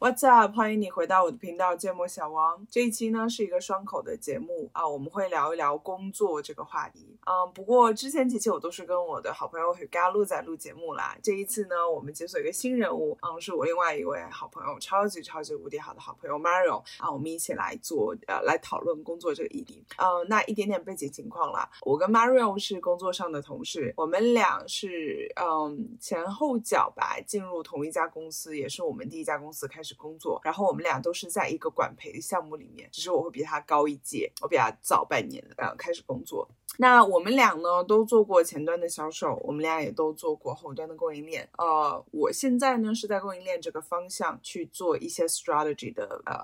[0.00, 0.54] What's up？
[0.54, 2.64] 欢迎你回到我的频道芥末小王。
[2.70, 7.18] 这一期呢是一个双口的节目啊，我们会聊一聊工作这个话题。
[7.26, 11.18] 嗯，不过之前几期我都是跟我的好朋友 Galu 在录节目啦。
[11.20, 19.84] 这一次呢，我们解锁一个新人物，嗯，是我另外一位好朋友，超级超级无敌好的好朋友 Mario 啊，我们一起来做呃来讨论工作这个议题。
[19.96, 29.87] 嗯，那一点点背景情况啦，我跟 Mario 是工作上的同事，我们俩是嗯前后脚吧进入同一家公司，也是我们第一家公司开始。
[29.94, 36.48] 工作，然后我们俩都是在一个管培的项目里面，只是我会比他高一届，我比他早半年呃开始工作。
[36.80, 41.48] 那我们俩呢都做过前端的销售，我们俩也都做过后端的供应链。
[41.58, 46.36] 呃，我现在呢是在供应链这个方向去做一些 strategy 的呃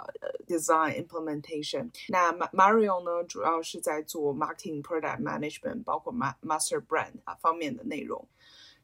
[0.47, 1.91] design implementation。
[2.09, 8.27] 那 Mario 呢主要是在做 marketing product management，包括 master brand 啊方面的内容。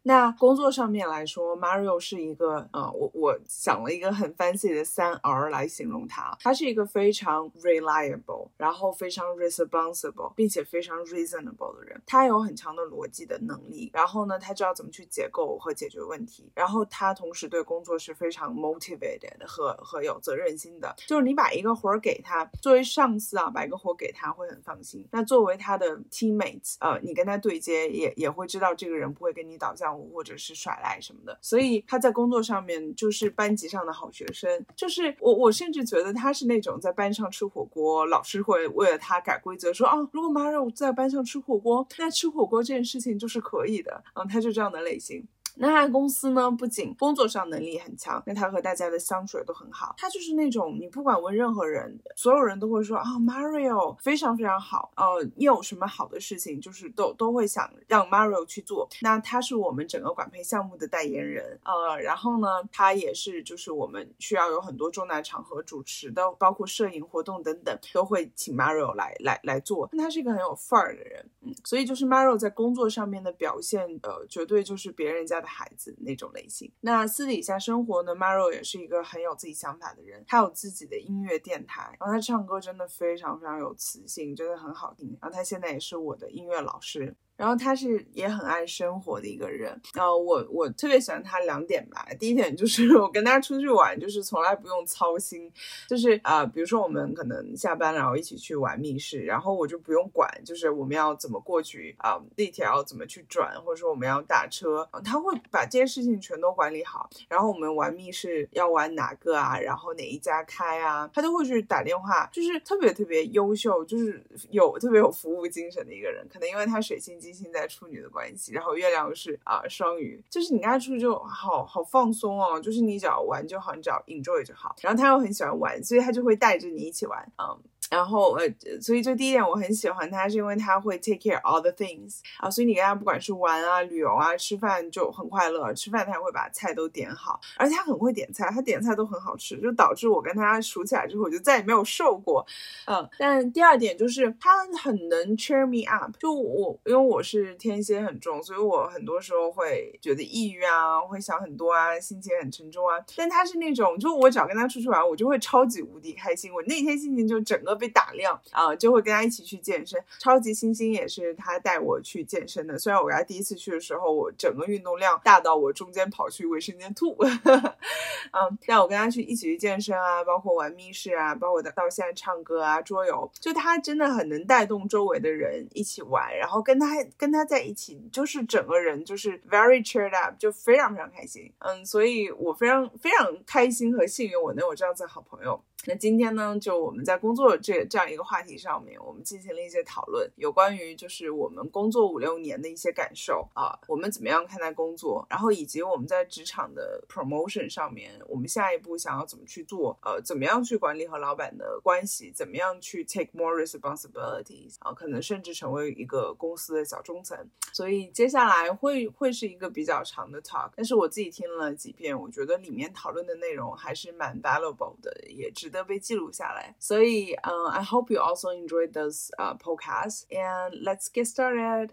[0.03, 12.01] 那工作上面来说，Mario 是一个，呃，我我想了一个很 fancy 的三 R 来形容他，他是一个非常 reliable，然后非常 responsible，并且非常 reasonable 的人。
[12.07, 16.51] 他有很强的逻辑的能力，然后呢，他知道怎么去解构和解决问题。
[16.55, 20.95] 然后他同时对工作是非常 motivated 和和有责任心的。
[21.07, 25.07] 就是你把一个活儿给他，作为上司啊，把一个活儿给他会很放心。
[25.11, 34.65] 那作为他的 teammates，呃，你跟他对接也也会知道这个人不会跟你倒下或者是耍赖什么的，所以他在工作上面就是班级上的好学生。
[34.77, 44.03] 就是我，我甚至觉得他是那种在班上吃火锅，老师会为了他改规则，说啊，如果 Maru 在班上吃火锅，那吃火锅这件事情就是可以的。
[44.15, 45.27] 嗯，他就这样的类型。
[45.61, 49.95] 那他公司呢，不仅工作上能力很强，那他和大家的相处也都很好。
[49.99, 54.91] 他就是那种你不管问任何人，所有人都会说啊，Mario 非常非常好。
[54.97, 58.89] 呃，你有什么好的事情，就是都都会想让 Mario 去做。
[59.03, 61.59] 那他是我们整个管培项目的代言人。
[61.65, 69.89] 呃，然后呢，他也是就是我们需要有很多重大场合主持的，包括摄影活动等等，都会请 Mario 来来来做。
[69.93, 75.41] 那他是一个很有范儿的人，嗯，所以就是 Mario 在工作上面的表现，呃，绝对就是别人家。
[75.41, 85.19] 的孩子那种类型，那私底下生活呢？Maro 也是一个很有自己想法的人，他有自己的音乐电台，然后他唱歌真的非常非常有磁性，真的很好听。
[85.21, 87.15] 然后他现在也是我的音乐老师。
[87.41, 92.07] 然后他是也很爱生活的一个人，然后我我特别喜欢他两点吧。
[92.19, 95.51] 第一点就是我跟他出去玩，就是从来不用操心，
[95.89, 107.09] 就是啊，比如说我们可能下班然后一起去玩密室，然后我就不用管，就是我们要怎么过去啊，地铁要怎么去转，或者说我们要打车，他会把这些事情全都管理好。
[107.31, 116.29] 然后我们玩密室要玩哪个啊，然后哪一家开啊，他都会去打电话，就是特别特别优秀，就是有特别有服务精神的一个人。
[116.31, 117.41] 可能因为他水星金。
[117.41, 124.75] 现在处女的关系，然后月亮是啊双鱼，就是你跟他出去就好好放松哦，就是你只要玩就好，你只要 enjoy 就好。
[124.83, 127.59] 然后他又很喜欢玩，所以他就会带着你一起玩，嗯。
[127.91, 128.49] 然后呃，
[128.81, 135.75] 所以就第一点我很喜欢他，是因为他会 take care all the things 啊，所以你跟他不管是玩啊、旅游啊、吃饭就很快乐。
[135.75, 142.47] 吃饭他也会把菜都点好，而且他很会点菜，他点菜都很好吃，就导致我跟他熟起来之后，我就再也没有瘦过。
[142.87, 152.95] 嗯，但第二点就是他很能 cheer me up，就我因为我是天蝎很重，所以我很多时候会觉得抑郁啊，会想很多啊，心情很沉重啊。
[153.17, 157.80] 但他是那种，就我只要跟他出去玩，我就会超级无敌开心，我那天心情就整个。
[157.81, 159.99] 被打量啊，就会跟他一起去健身。
[160.19, 162.79] 超级星星也是他带我去健身的。
[162.79, 167.17] 虽然我跟他第一次去的时候，我整个运动量大到我中间跑去卫生间吐。
[168.33, 176.87] 嗯，但我跟他去一起去健身啊，包括玩密室啊，包括到现在唱歌啊、桌游，就他真的很能带动周围的人一起玩，然后跟他
[177.17, 181.51] 跟他在一起，就是整个人就是 very cheered up，就非常非常开心。
[181.59, 185.61] 嗯，所以我非常非常开心和幸运，我能有这样子好朋友。
[185.87, 207.39] 那今天呢，就我们在工作这这样一个话题上面，我们进行了一些讨论，有关于就是我们工作五六年的一些感受啊，我们怎么样看待工作，然后以及我们在职场的 promotion 上面，我们下一步想要怎么去做，呃，怎么样去管理和老板的关系，怎么样去 take more responsibilities 啊，可能甚至成为一个公司的小中层。
[207.73, 215.70] 所以接下来会会是一个比较长的 talk，但是我自己听了几遍，我觉得里面讨论的内容还是蛮 valuable 的，也值。
[215.71, 221.91] 都被记录下来，所以嗯，I hope you also enjoyed this uh podcasts and let's get started。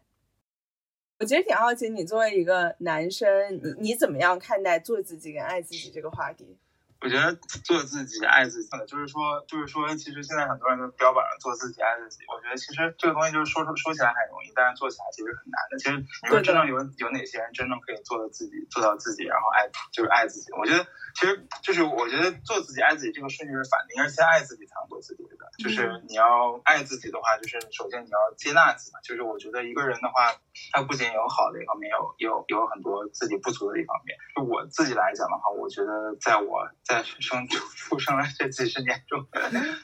[1.19, 3.27] 我其实挺好奇，你作为一个男生，
[3.63, 6.57] 你你怎么样看待做自己跟爱自己这个话题？
[6.99, 12.25] 我觉得做自己、爱自己，就是说，就是说，其实现在很多人都标榜做自己、爱自己。
[12.27, 15.77] 我觉得其实这个东西就是说说说起来很容易，但是做起来其实很难的。
[15.77, 20.51] 其实你说真正有有哪些人真正可以做到自己、做到自己，然后爱就是爱自己？
[20.57, 25.37] 我觉得其实就是我觉得做自己、爱自己这个顺序是反的，应该是先爱自己才能做自己的。
[25.57, 28.97] 就是你要爱自己的话，就是首先你要接纳自己。
[29.01, 30.33] 就是我觉得一个人的话，
[30.71, 34.17] 他不仅有好的一方面，有有有很多自己不足的一方面。
[34.35, 37.45] 就我自己来讲的话，我觉得在我在生
[37.75, 39.25] 出生的这几十年中，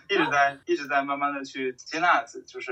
[0.09, 2.53] 一直在一直在慢慢的去接纳自己。
[2.53, 2.71] 就是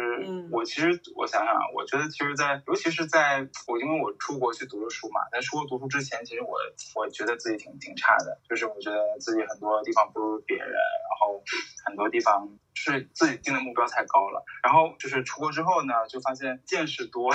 [0.52, 6.58] 我其实我想想，我觉得其实，在尤其是在我因为我出国去读了书嘛，在出国读书之前，其实我
[6.96, 11.44] 我觉得自己挺挺差的，就是我觉得自己很多地方不如别人，然后
[11.86, 12.58] 很多地方。
[12.74, 17.32] 是自己定的目标太高了，然后就是出国之后呢，就发现见识多，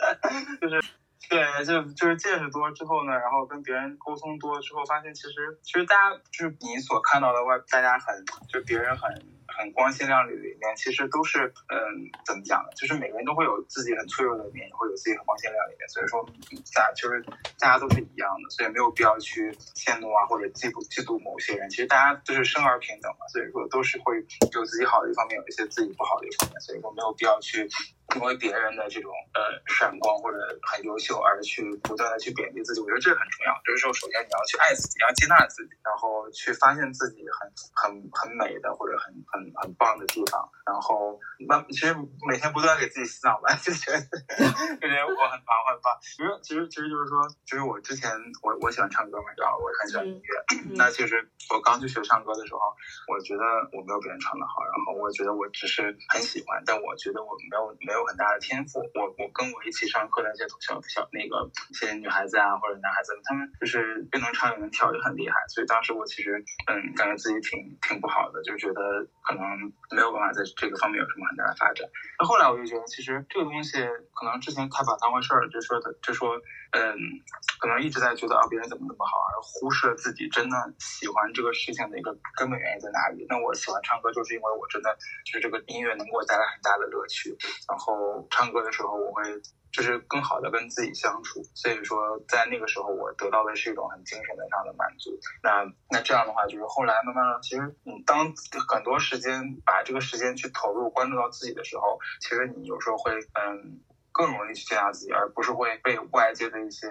[0.60, 0.82] 就是
[1.30, 8.12] 对，就就是见识多之后呢，然后跟别人沟通多之后，发现其实其实大家就是你所看到的外，大家很
[8.48, 9.39] 就别人很。
[9.60, 12.72] 很光鲜亮丽的一面，其实都是，嗯，怎么讲呢？
[12.76, 15.88] 就是每个人都会有自己很脆弱的一面，也会有自己很光鲜亮丽的一面。
[15.92, 16.24] 所以说，
[16.72, 17.20] 大家就是
[17.60, 21.68] 大家都是一样的，所以没有必要去羡慕啊，或者嫉妒嫉妒某些人。
[21.68, 24.16] 其实大家都是生而平等嘛，所以说都是会
[24.52, 26.56] 有自己好的一方面，有一些自己不好的一方面。
[26.60, 27.68] 所以说没有必要去
[28.16, 32.80] 因为别人的这种呃闪光或者很优秀而去不断的去贬低自己。
[32.80, 33.52] 我觉得这很重要。
[33.60, 39.49] 就是说，首先你要去爱自己，要接纳自己，然后去发现自己很很很美的或者很很。
[39.56, 41.18] 很棒的地方，然后
[41.48, 41.94] 那其实
[42.26, 45.96] 每天不断给自己洗脑吧，就觉得就觉得我很棒，我很棒。
[46.00, 48.10] 其实其实其实就是说，其实我之前
[48.42, 50.28] 我我喜欢唱歌嘛，然后我很喜欢音乐。
[50.76, 52.60] 那其实我刚去学唱歌的时候，
[53.08, 53.42] 我觉得
[53.72, 58.80] 我没有别人唱的好，然后我觉得我只是很喜欢，但我觉得我没有没有很大的天赋。
[58.94, 65.34] 我我跟我一起上课的那些小小那个一些女孩子啊或者男孩子，他们就是又能唱又能跳，就很厉害。
[65.48, 69.72] 所以当时我其实嗯感觉自己挺挺不好的，就觉得可能。
[69.90, 71.82] 没有办法在这个方面有什么很大的发展。
[72.16, 73.82] 那后来我就觉得，其实这个东西
[74.14, 76.38] 可能之前太把当回事儿，就说的就说，
[76.70, 76.94] 嗯，
[77.58, 83.26] 可能一直在觉得啊别人怎么怎么好，而忽视了自己真的喜欢这个事情的一个根本原因在哪里。
[83.28, 84.96] 那我喜欢唱歌，就是因为我真的
[85.26, 87.34] 就是这个音乐能给我带来很大的乐趣。
[87.66, 89.22] 然后唱歌的时候，我会。
[89.72, 95.18] 就是更好的跟自己相处，所以说在那个时候我得到的是一种很精神的上的满足。
[95.42, 98.32] 那那这样的话，就是后来慢慢的，其实你当
[98.68, 103.80] 很多时间把这个时间去投入关注到自己的时候，其实你有时候会嗯。
[104.20, 106.86] 更容易去接纳自己，而不是会被外界的一些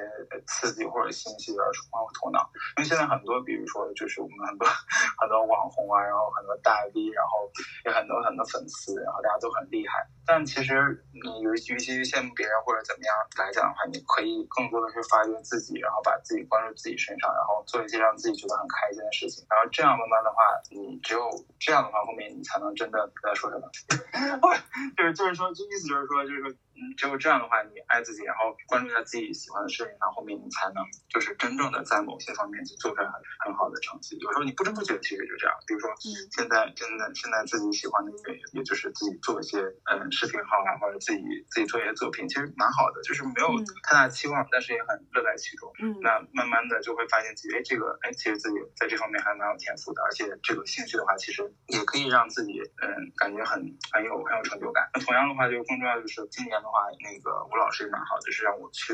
[0.47, 2.49] 刺激或者信息而冲昏头脑。
[2.77, 4.65] 因为现在很多，比如说，就是我们很多
[5.21, 7.45] 很多网红啊，然后很多大 V，然后
[7.85, 10.09] 有很多很多粉丝，然后大家都很厉害。
[10.25, 10.73] 但其实
[11.13, 19.45] 你与其去羡慕别人或者怎么样来讲的话，你可以更多的是发掘自己，然后把自己关注自己身上，然后做一些让自己觉得很开心的事情。
[19.49, 20.37] 然后这样慢慢的话，
[20.73, 21.29] 你只有
[21.59, 23.69] 这样的话，后面你才能真的在说什么？
[24.97, 26.49] 就是就是说，就意思就是说，就是说。
[26.79, 30.79] 嗯，只有这样的话，你爱自己，然后关注一下自己喜欢的事情，然后后面你才能
[31.11, 34.15] 就是真正的在某些方面去做出来很很好的成绩。
[34.19, 39.59] 有时候你不知不觉其实就这样，比如说现在真的现在自己喜欢的音乐，也就是自己做一些
[39.91, 41.19] 嗯视频号啊，或者自己
[41.51, 43.51] 自己做一些作品，其实蛮好的，就是没有
[43.83, 45.67] 太大期望，但是也很乐在其中。
[45.83, 53.59] 嗯，那慢慢的就会发现自己，哎，这个哎，其实自己在这方面还蛮有天赋的，而且这个兴趣的话，其实也可以让自己嗯感觉很
[53.91, 54.87] 很有很有成就感。
[54.93, 56.68] 那同样的话，就更重要就是今年的。
[56.69, 58.93] 话那个吴老师也蛮好，就是让我去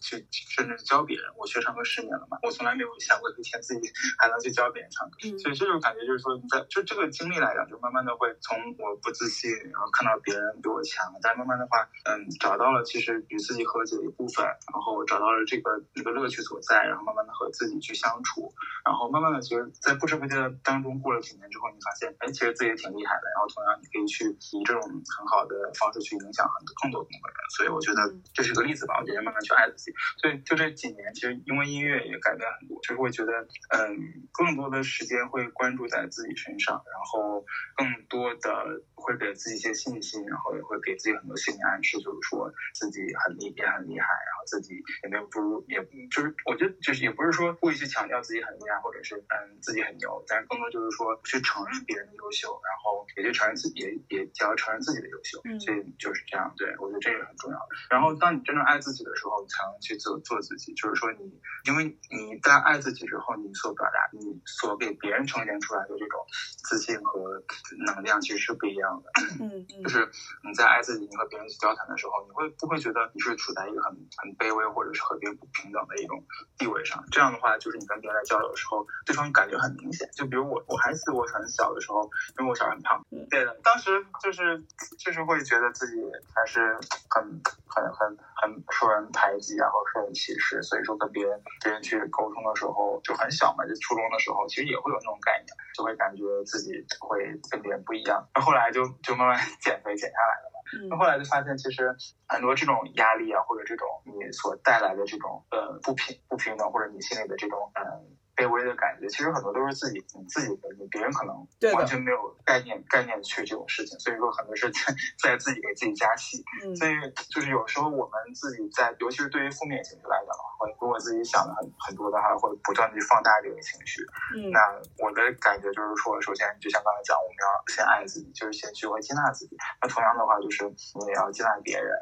[0.00, 1.24] 去甚至教别人。
[1.36, 3.88] 我学唱歌十年了嘛，我从来没有想过有一天自己
[4.18, 5.16] 还能去教别人唱歌。
[5.38, 18.52] 所以这种感觉就是说，你在就这个经历来讲，就慢慢的会从我不自信，然后看到别人比我强，但慢慢的话，嗯，找到了其实与自己和解的一部分，然后找到了这个这个乐趣所在，然后慢慢的和自己去相处，
[18.84, 23.30] 然后慢慢的其实，在不知不觉当中过了几年之后，你发现，哎，其实自己也挺厉害的。
[23.34, 27.28] 然后同样，你可以去以这种很好的方式去影响很多更多更多。
[27.56, 29.92] 所以我觉得这是个例子吧，我觉得慢慢去爱自己。
[30.18, 33.32] 所以就这几年，其实因为音乐也改变很多，就是会觉得，
[33.72, 55.40] 嗯，更多的时间会关注在自己身上，然后更多的会给自己一些信心，然后也会给自己很多心理暗示，就是说自己很厉也很厉害，然后自己也没有不如，也就是我觉得就是也不是说故意去强调自己很厉害，或者是嗯自己很牛，但是更多就是说去承认别人的优秀，然后也去承认自己，也也要承认自己的优秀。
[55.64, 56.87] 所以就是这样，对我。
[56.88, 57.58] 我觉得这个很重要。
[57.90, 60.72] 然后当你真正爱自己的时候，你才能去做做自己。
[60.74, 66.24] 就是说你，因为你在爱自己之后，你所表达、你所给别人呈现出来的这种
[66.64, 67.42] 自信和
[67.86, 69.10] 能量，其实是不一样的。
[69.84, 70.08] 就是
[70.42, 76.24] 你在爱自己，你和别人去交谈的时候，你会不会觉得你是处在一个很很卑微，或者是和别人不平等的一种
[76.56, 77.04] 地位上？
[77.10, 80.08] 这样的话，就是你跟别人在交流的时候，对方感觉很明显。
[80.14, 84.62] 就比如我，我还记得我很小的时候，因为我小时候很胖，对的，当时就是
[84.98, 85.96] 就是会觉得自己
[86.34, 86.77] 还是
[87.10, 87.22] 很
[87.68, 97.18] 很很很受人排挤，然后受人歧视，所以说跟别人别人去沟通的时候就很小嘛，就初中的时候，其实也会有那种概念，就会感觉自己会
[97.50, 98.26] 跟别人不一样。
[98.34, 100.58] 那后来就就慢慢 减肥减下来了嘛。
[100.90, 101.94] 那后来就发现，其实
[102.28, 108.16] 很多这种压力啊，或者这种你所带来的这种呃不平不平等，或者你心里的这种嗯。
[108.38, 110.54] 卑微的感觉，其实很多都是自己你自己
[110.90, 111.34] 别人可能
[111.74, 114.80] 完全没有概念概念去这种事情，所以说很多是在
[115.22, 116.42] 在自己给自己加戏。
[116.76, 116.92] 所以
[117.30, 124.02] 就是有时候我们自己在，尤其是对于负面情绪来讲的话，会如果自己想的很很多的话，会不断的去放大这个情绪。
[124.36, 124.60] 嗯，那
[125.04, 129.56] 我的感觉就是说，首先就像刚才讲，我们要先爱自己，就是先学会接纳自己。
[129.82, 131.92] 那同样的话，就是你也要接纳别人，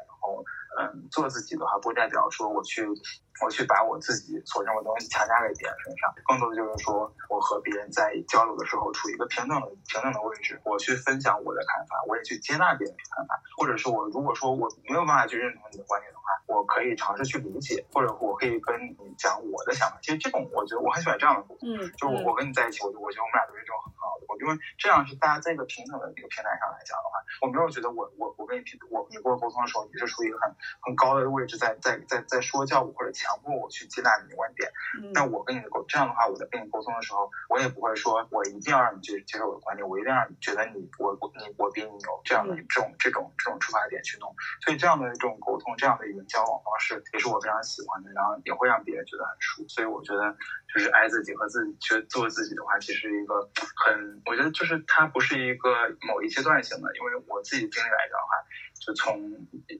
[1.11, 2.85] 做自己的话，不代表说我去，
[3.43, 19.99] 我去把我自己所认为的东西强加给别人身上，更多的就是说我和别人在交流的时候处于一个平等的平等的位置，我去分享我的看法，我也去接纳别人的看法，或者是我如果说我没有办法去认同你的观点的话，我可以尝试去理解，或者我可以跟你讲我的想法。
[20.01, 24.25] 其实这种我觉得我很喜欢这样的嗯，就我我跟你在一起，我就我觉得我们俩都是这种很好的。
[24.27, 30.47] 沟通，因为这样是大家在一个平等的一个平台上来讲的话，我没有觉得我我我跟你平我你跟我沟通的时候，你是处于一个很。
[30.81, 34.71] 很高的位置，在在在在说教我或者强迫我去接纳你的观点，
[35.13, 44.33] 那我跟你的沟这样的话，我在跟你沟通的时候，我也不会说我一定要让你去接受我的观点，我一定让你觉得你我你我比你牛这样的这种这种这种出发点去弄。
[44.63, 49.67] 所以这样的一种沟通，这样的一种交往方式，也是我非常喜欢的，然后也会让别人觉得很舒服。
[49.67, 50.35] 所以我觉得，
[50.73, 53.49] 就是爱自己和自己去做自己的话，其实一个
[53.85, 55.69] 很，我觉得就是它不是一个
[56.07, 58.37] 某一阶段性的，因为我自己经历来讲的话。
[58.79, 59.19] 就从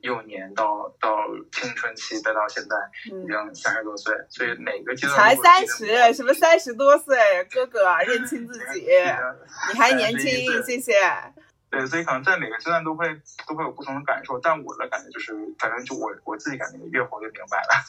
[0.02, 2.76] 幼年到到青春期，再到现在
[3.06, 7.16] 已经三十多岁，所以每个阶段才三十，什么三十多岁，
[7.50, 8.86] 哥哥认清自己，
[9.72, 10.92] 你还年轻，谢谢。
[11.70, 17.84] 对，所以可能在每个阶段都会都会有不同的感受，但我的感觉就是，反正就我我自己感觉越活越明白了，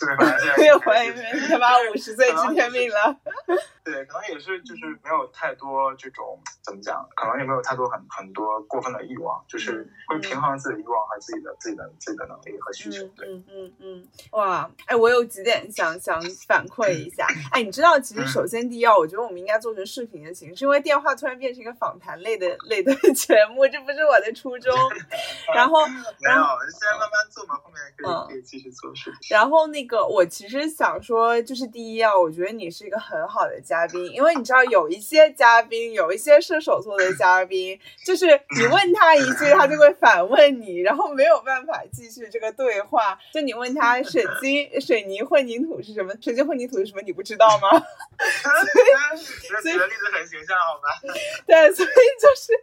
[0.55, 3.17] 对，越活越明白，他妈五十岁知天命了。
[3.81, 13.01] 对，可能也是就是没有太多这种怎么讲，可能也没有太多很很多过分的欲望，就是会平衡自己的欲望和自己的自己的自己的能力和需求。
[13.15, 17.25] 对，嗯嗯嗯，哇，哎，我有几点想想反馈一下。
[17.51, 23.68] 哎，你知道，其实首先第一，我觉得我们应该做成视频的形式，因为电话突然变成一个访谈类的类的 节目。
[23.69, 24.73] 这不是我的初衷，
[25.55, 29.11] 然后没有，现在慢慢做嘛，后面可以可以继续做事。
[29.29, 38.25] 然后那个，我其实想说，就是第一啊，我觉得你是一个很好的嘉宾，因为你知道有一些嘉宾，有一些射手座的嘉宾，就是
[38.57, 43.17] 你问他一句，他就会反问你，然后没有办法继续这个对话。
[43.33, 46.13] 就你问他水晶、水泥混凝土是什么？
[46.21, 47.01] 水晶混凝土是什么？
[47.01, 47.69] 你不知道吗？
[48.19, 49.08] 所以
[49.73, 51.13] 举的例子很形象，好吗？
[51.45, 52.53] 对，所以就是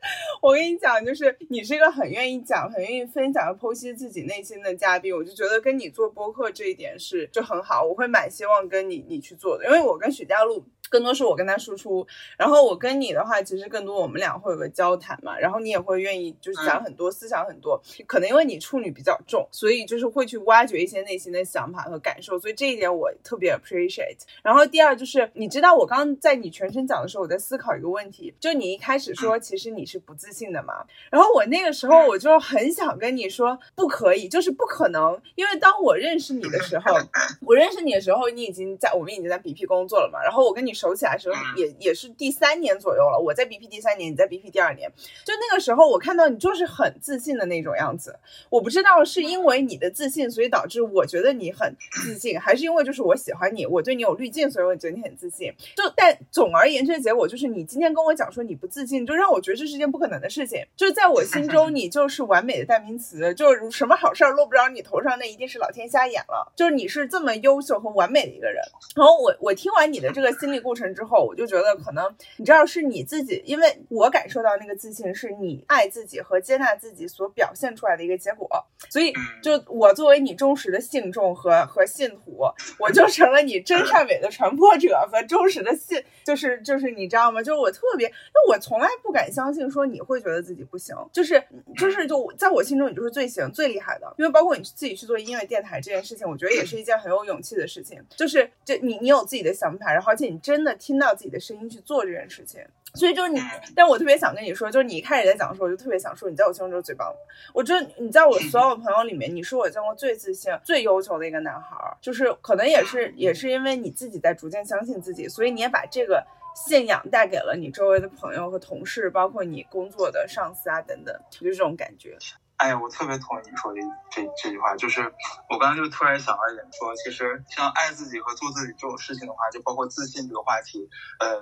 [0.40, 1.36] 我跟你讲，就是。
[1.48, 10.64] 你是一个很愿意讲、很愿意分享、剖析自己内心的嘉宾，我就觉得跟你做播客这一点是就很好，我会蛮希望跟你你去做的，因为我跟许佳璐。
[10.88, 24.18] 更多是我跟他输出，然后我跟你的话，其实更多我们俩会有个交谈嘛，然后你也会愿意就是讲很多思想很多，可能因为你处女比较重，所以就是会去挖掘一些内心的想法和感受，所以这一点我特别 appreciate。
[24.42, 36.94] 然后第二就是，你知道我刚刚在你全程讲的时候，我在思考一个问题，就你一开始说其实你是不自信的嘛，然后我那个时候我就很想跟你说不可以，就是不可能，因为当我认识你的时候，
[37.44, 40.75] 我认识你的时候，你已经在我们已经在 BP 工作了嘛，然后我跟你。
[40.76, 44.90] 熟起来的时候也也是第三年左右了，我在 BP 第三年，你在 BP 第二年，
[45.24, 48.18] 就那个时候我看到你就是很自信的那种样子。
[48.50, 55.50] 我不知道是因为你的自信，所以导致我觉得你很自信，还是因为就是我喜欢你，我对你有滤镜，所以我觉得你很自信。
[55.74, 60.62] 就但总而言之的，结果就是你今天跟我讲说你不自信，就让我觉得这是件不可能的事情。
[60.76, 66.52] 就是在我心中，你就是完美的代名词，就是什么好事儿落不着你头上，那一定是老天瞎眼了。
[66.54, 68.62] 就是你是这么优秀和完美的一个人。
[68.94, 70.56] 然后我我听完你的这个心理。
[70.66, 78.48] 过程之后，我就觉得可能你知道是你自己，因为我感受到那个自信是你爱自己和接纳自己所表现出来的一个结果，
[78.90, 82.40] 所以就我作为你忠实的信众和和信徒，
[82.80, 87.40] 我就成了你真善美的传播者和忠实的信，就是就是你知道吗？
[87.40, 91.40] 就是我特别，那我从来不敢相信说你会觉得自己不行，就是
[91.76, 102.60] 就是就在我心中你就是最行最厉害的，因为包括你自己去做音乐电台这件事情，我觉得也是一件很有勇气的事情，就是这你你有自己的想法，然后而且你真的听到自己的声音去做这件事情。
[102.94, 103.38] 所以就是你，
[103.74, 107.18] 但我特别想跟你说，就是你一开始在讲的时候，我就特别想说，你在我心中就是最棒的。
[107.52, 111.94] 我觉得你在我所有朋友里面，你是我见过最自信、最优秀的一个男孩儿。
[112.00, 122.16] 就是可能也是也是因为你自己在逐渐相信自己，所以你也把这个信仰带给了你周围的朋友和同事，包括你工作的上司啊等等，就这种感觉。
[122.56, 125.02] 哎呀，我特别同意你说的这这句话，就是
[125.50, 130.88] 我刚刚就突然想到一点，说其实像爱自己和做自己这种事情的话，就包括自信这个话题，
[131.20, 131.40] 呃，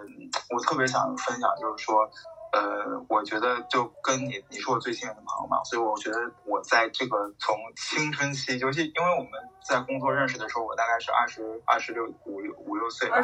[0.50, 2.10] 我特别想分享，就是说，
[2.52, 9.30] 呃，我觉得就跟你，你是我最信任的朋友嘛，所以我觉得我在这个从青春期，尤其因为我们
[9.68, 13.22] 在工作认识的时候，我大概是二十二十六五六五六岁吧，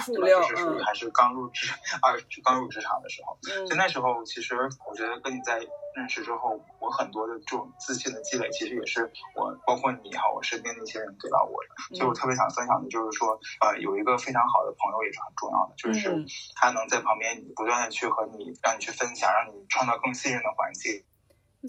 [0.48, 4.54] 就是属于还是刚入职 二刚入职场的时候，所以那时候其实
[4.88, 5.60] 我觉得跟你在。
[5.94, 11.96] 认识之后，我很多的这种自信的积累，其实也是我包括你哈，我身边的一些人给到我的。
[11.96, 21.04] 所以我特别想分享的就是说，呃，有一个非常好的朋友也是很重要的，就是他能在旁边不断的去和你，让你去分享，让你创造更信任的环境。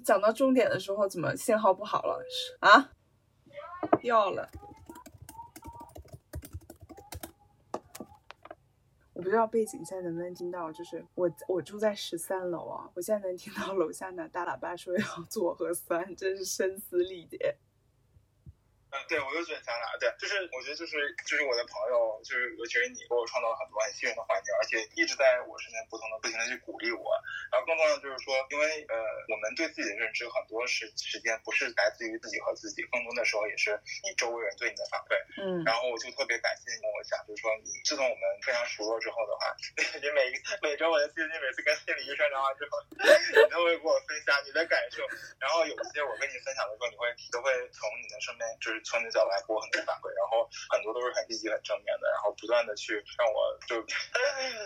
[0.05, 2.23] 讲到重点的时候，怎么信号不好了？
[2.61, 2.91] 啊，
[4.01, 4.49] 掉了。
[9.21, 17.55] 不知道背景现在能不能听到，就是我我住在十三楼啊，我现在能听到楼下的大喇叭说要做核酸，真是声嘶力竭。
[18.91, 27.07] 嗯，对，我就觉得咱俩对，就是我觉得就是就是我的朋友，就是尤其是你给我创造了很多很幸运的环境，而且一直在我身边不同的不停的去鼓励我。
[27.51, 28.95] 然后更重要的就是说，因为呃，
[29.31, 35.15] 我们对自己的认知很多时时间不是来自于自己和自己，更多的时候也是你周围人对你的反馈。
[35.39, 35.63] 嗯。
[35.63, 39.55] 然后我就特别感谢你跟我讲，就是说你自从我们非常熟络之后的话，
[40.03, 44.99] 你每每周我就记得你每次跟心理医生聊完之后， 你都会给我分享你的感受。
[45.39, 48.80] 然后有一些我跟你分享的时候，你会都会从你的身边就是。
[48.83, 53.81] 从你的角度来给我很多反馈，然后很多都是很积极、很正面的，然后不断的去让我就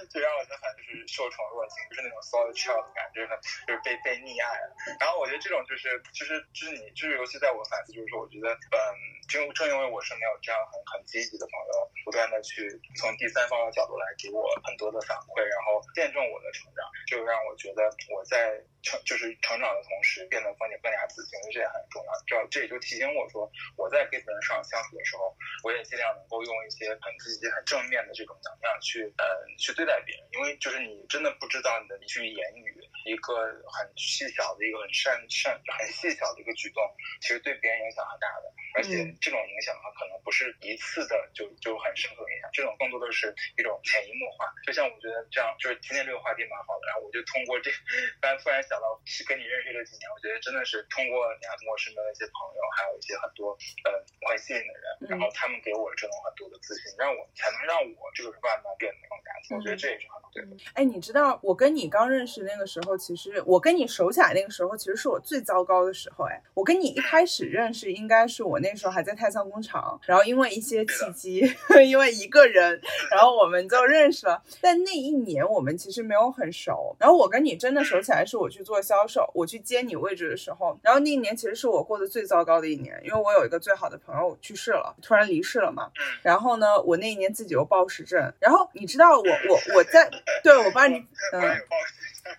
[0.09, 3.27] 就让我觉得很就是受宠若惊，就是那种 solid child 的感觉，
[3.67, 4.71] 就是被被溺爱了。
[4.99, 8.79] 然后我觉得这种就是就是就是你就是尤其在我反思，就是说我觉得嗯，
[9.27, 11.73] 正正因为我身边有这样很很积极的朋友，
[12.07, 22.09] 不断的去从第三方的角度来给我很多的反馈，然后见证我的成长，就让我觉得我在成就是成长的同时变得更加更加自信，这也很重要。
[22.25, 24.04] 这这也就提醒我说我在。
[24.11, 29.25] 跟别人上相处的时候，我也尽量能够用一些很积极、很正面的这种能量去，呃，
[29.59, 30.23] 去对待别人。
[30.33, 33.33] 因为就是你真的不知道你的一句言语，一个
[33.69, 36.81] 很细小的一个很善善、很细小的一个举动，
[37.21, 38.49] 其实对别人影响很大的。
[38.75, 44.51] 而且这种影响啊可能不是一次的就就很深刻影响，这种更多的是一种潜移默化。
[44.65, 46.83] 就像我觉得这样，就是今天这个话题蛮好的。
[46.89, 47.71] 然后我就通过这，
[48.19, 59.31] 刚才突然想到，跟你认识这几年，我觉得真的是通过你通过身边的一些朋友，还有一些很多呃我很信任的人，然后他们给我这种很多的自信，让我才能让我这个慢慢变得更加。
[59.55, 60.51] 我觉得这也是很对的。
[60.73, 66.25] 哎，你知道我跟你刚认识那个时候，其实我跟你熟起来那个时候，其实是我最糟糕的时候。
[66.25, 68.59] 哎，我跟你一开始认识，应该是我。
[68.59, 71.43] 那时候还在太仓工厂，然后因为一些契机，
[71.85, 72.81] 因为一个人，
[73.11, 74.41] 然后我们就认识了。
[74.59, 76.95] 但那一年我们其实没有很熟。
[76.97, 80.79] 然后我跟你真的熟起来，是我去做销售，我去接你位置的时候。
[80.81, 85.91] 然后那一年其实是我过得最糟糕的一年，因为我有一个最好的朋友去世了，突然离世了嘛。
[86.23, 88.33] 然后呢，我那一年自己又暴食症。
[88.39, 90.09] 然后你知道我我我在
[90.43, 90.97] 对我帮你
[91.33, 91.41] 嗯。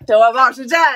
[0.05, 0.95] 对，我保持站。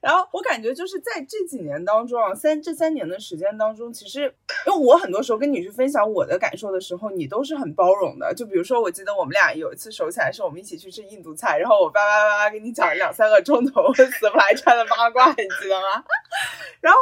[0.00, 4.22] 然后我感觉就是在这几年当中啊，三这三年的时间当中，其实
[4.66, 8.34] 因为我很多时候跟你去分享我的感受的时候，你都是很包容的。
[8.34, 16.04] 就比如说，我记得我们俩有一次熟起来，是我们一起去吃印度菜，然后我叭叭叭叭给你讲了两三个钟头 死不来穿的八卦，你记得吗？
[16.80, 16.98] 然后。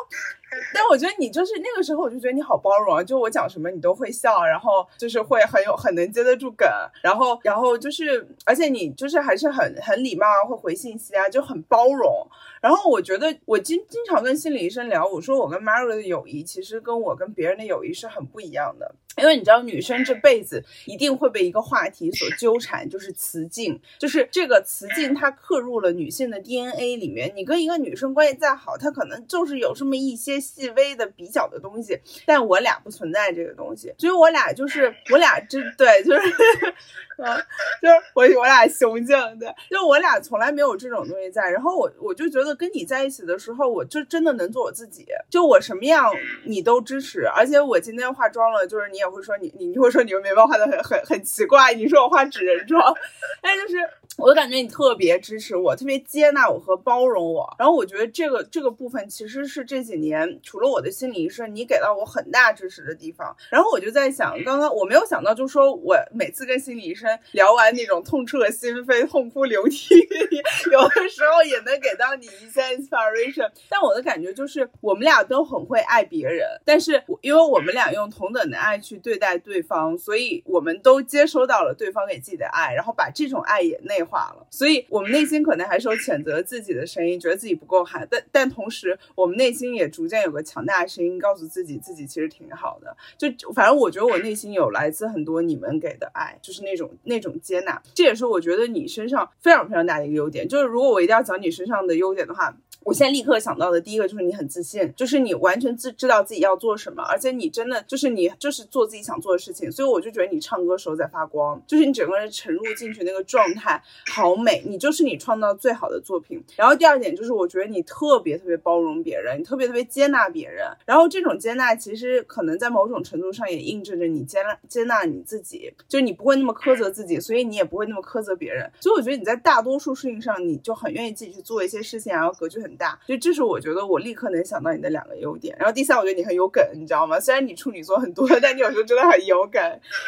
[0.75, 6.69] 但我觉得你就是那个时候，我就觉得你好包容啊，就我讲什么你都会笑，然后就是会很有很能接得住梗，
[7.03, 12.27] 然后然后就是而且你就是还是很很礼貌啊，会回信息啊，就很包容。
[12.61, 18.95] 然后我觉得我经经常跟心理医生聊，我说我跟 Mary 的友谊其实跟我跟别人的友谊是很不一样的。
[19.18, 27.31] 因为你知道，女生这辈子一定会被一个话题所纠缠，就是雌竞，就是这个雌竞它刻入了女性的 DNA 里面。
[27.37, 36.33] 你跟一个女生关系再好，她可能就是有这么一些细微的比较的东西，但我俩不存在这个东西，所以我俩就是我俩真对，就是，
[37.22, 37.37] 嗯，
[37.83, 41.51] 就是我我俩雄竞，对，就我俩从来没有这种东西在。
[41.51, 46.11] 然后我我就觉得跟你在一起的时候，我就真的能做我自己，就我什么样
[46.46, 49.02] 你都支持，而且我今天化妆了，就是你。
[49.03, 52.95] 也会说你你你会说你们眉毛画的很很很奇怪，你说我画纸人妆，
[53.43, 53.77] 但 就是。
[54.18, 57.57] 我感觉你特别支持我，特别接纳我和包容我。
[57.59, 63.35] 然后我觉得这个这个部分其实是这几年除了我的心理医生，你给到我很大支持的地方。
[63.51, 69.94] 然后我就在想，刚刚我没有想到，就说我每次跟心理医生聊完那种痛彻心扉、痛哭流涕，
[70.70, 73.51] 有的时候也能给到你一些 inspiration。
[73.70, 84.02] 但我的感觉就是，我们俩都很会爱别人，但是因为我们俩用同等的爱去对待对方，所以我们都接收到了对方给自己的爱，然后把这种爱也内。
[84.03, 92.97] 化了，所以我们内心可能还是有谴责自己的声音，觉得自己不够好，但但同时，我们内心也逐渐有个强大的声音，告诉自己自己其实挺好的。
[93.17, 100.47] 就反正我觉得我内心有来自很多你们给的爱，就是那种那种接纳，这也是我觉得你身上非常非常大的一个优点。
[100.49, 102.57] 就是如果我一定要讲你身上的优点的话。
[102.85, 113.81] 我现在立刻想到的第一个就是你很自信，就是你完全自知道自己要做什么，而且你真的就是你就是做自己想做的事情，所以我就觉得你唱歌时候在发光，就是你整个人沉入进去那个状态
[114.11, 116.43] 好美，你就是你创造最好的作品。
[116.57, 128.69] 然后第二点就是我觉得你特别特别包容别人，你特别特别接纳别人，然后这种接纳其实可能在某种程度上也印证着你接纳接纳你自己，就你不会那么苛责自己，所以你也不会那么苛责别人。
[128.81, 132.73] 所以我觉得你在大多数事情上你就很愿意自己去做一些事情，然后格局很。
[132.79, 135.55] 大，就这是我觉得我立刻能想到你的两个优点。
[135.59, 137.21] 然后第三，我觉得你很有梗，你知道吗？
[137.21, 139.61] 虽然你处女座很多，但你有时候真的很有梗。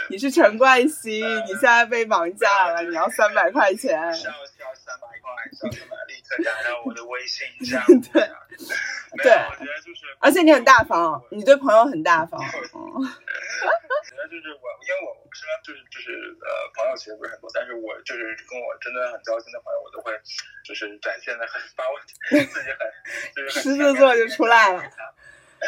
[0.08, 4.12] 你是陈冠希，你现在被绑架了，你要三百块钱。
[4.12, 5.30] 需要需要三百块，
[6.08, 7.84] 立刻加到我的微信这样。
[7.86, 8.28] 对，
[9.22, 12.38] 对，我觉得就是，而且你很大方，你对朋友很大方。
[12.40, 20.12] 我觉得就是我，因为我身边就是就是呃朋友其实不是很多，但是我就是跟我真的很交心的朋友，我都会
[20.64, 22.46] 就是展现的很把我自己很
[23.34, 24.82] 就是狮子座就出来了。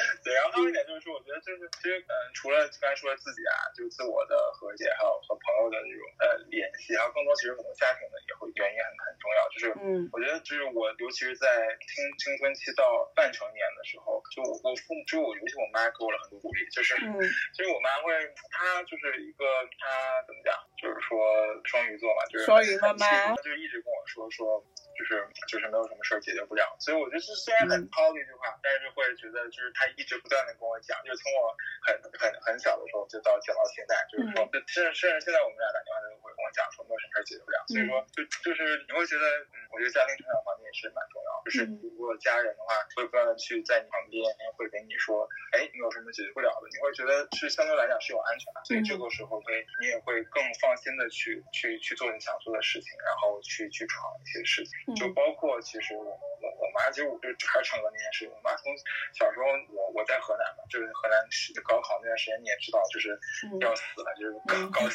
[0.24, 9.38] 对，然后还有一点就是说，我觉得就是其实，嗯，除了刚才说的自己啊，就是自我的和解，还有和朋友的这种呃联系，还有更多其实可能家庭的也会原因很很重要。
[9.50, 11.46] 就是，嗯，我觉得就是我，尤其是在
[11.86, 17.16] 青青春期到半成年的时候，就我我父母，就我尤其我妈给我了很多鼓励，就是，嗯，
[17.54, 18.12] 其 实我妈会，
[18.50, 19.44] 她就是一个
[19.78, 21.16] 她怎么讲，就是说
[21.64, 24.64] 双鱼座嘛，就是双鱼妈妈，她就一直跟我说说。
[24.96, 31.54] 就是就是没有什么事儿解决不了，所以我觉得虽然很糙的一句话，但是会觉得就是他一直不断的跟我讲，就是从我
[31.86, 41.58] 很很很小的时候就到讲到现在，就是说，甚至甚至现在我们俩打电话都会跟我讲说没有什么事儿解决不了，所以说就就是你会觉得，嗯，我觉得家庭成长环境也是蛮重要，就是
[41.96, 44.22] 如果家人的话会不断的去在你旁边，
[44.58, 54.72] 会给你说，哎，你有什么解决不了的，你会觉得是相对来讲是有安全感，所以这个时候会你也会更放心的去去去做你想做的事情，然后去去闯一些事情。
[54.96, 58.28] 就包括其实我我我妈，其实我就还是唱歌那件事。
[58.28, 58.72] 我妈从
[59.12, 61.16] 小时候，我我在河南嘛，就是河南
[61.64, 63.18] 高考那段时间，你也知道，就是
[63.60, 64.88] 要死了，就是高高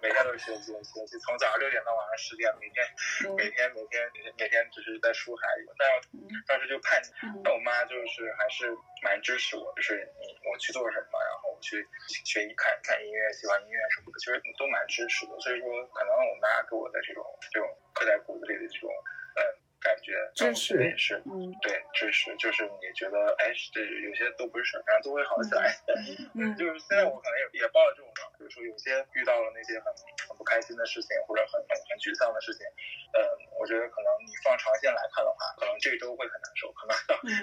[0.00, 2.84] 每天都是学习学习，从早上六点到晚上十点，每天
[3.36, 5.64] 每天每天每天每天只是在书海里。
[5.78, 5.84] 但
[6.46, 7.08] 当时就叛逆，
[7.44, 8.70] 但我妈就是还是
[9.02, 11.86] 蛮支持我，就是你我去做什么，然后我去
[12.24, 15.38] 学一看看音乐，喜欢音乐什么的，其实都蛮支持的。
[15.40, 18.90] 所以说，可能我妈给我的这种这种刻在骨子里的这种。
[19.32, 19.40] 嗯，
[19.82, 25.74] 感觉支持也是，嗯，对，支持就是你觉得，哎，这有些都不是事儿，反正都会好起来。
[26.38, 29.86] 嗯，就是现在我可能也也抱着这种状，比如说有些遇到了那些很
[30.28, 32.62] 很不开心的事情，或者很很很沮丧的事情，
[33.12, 33.18] 嗯，
[33.58, 36.94] 我觉得可能你放长线来看的话，可能这周会很难受，可能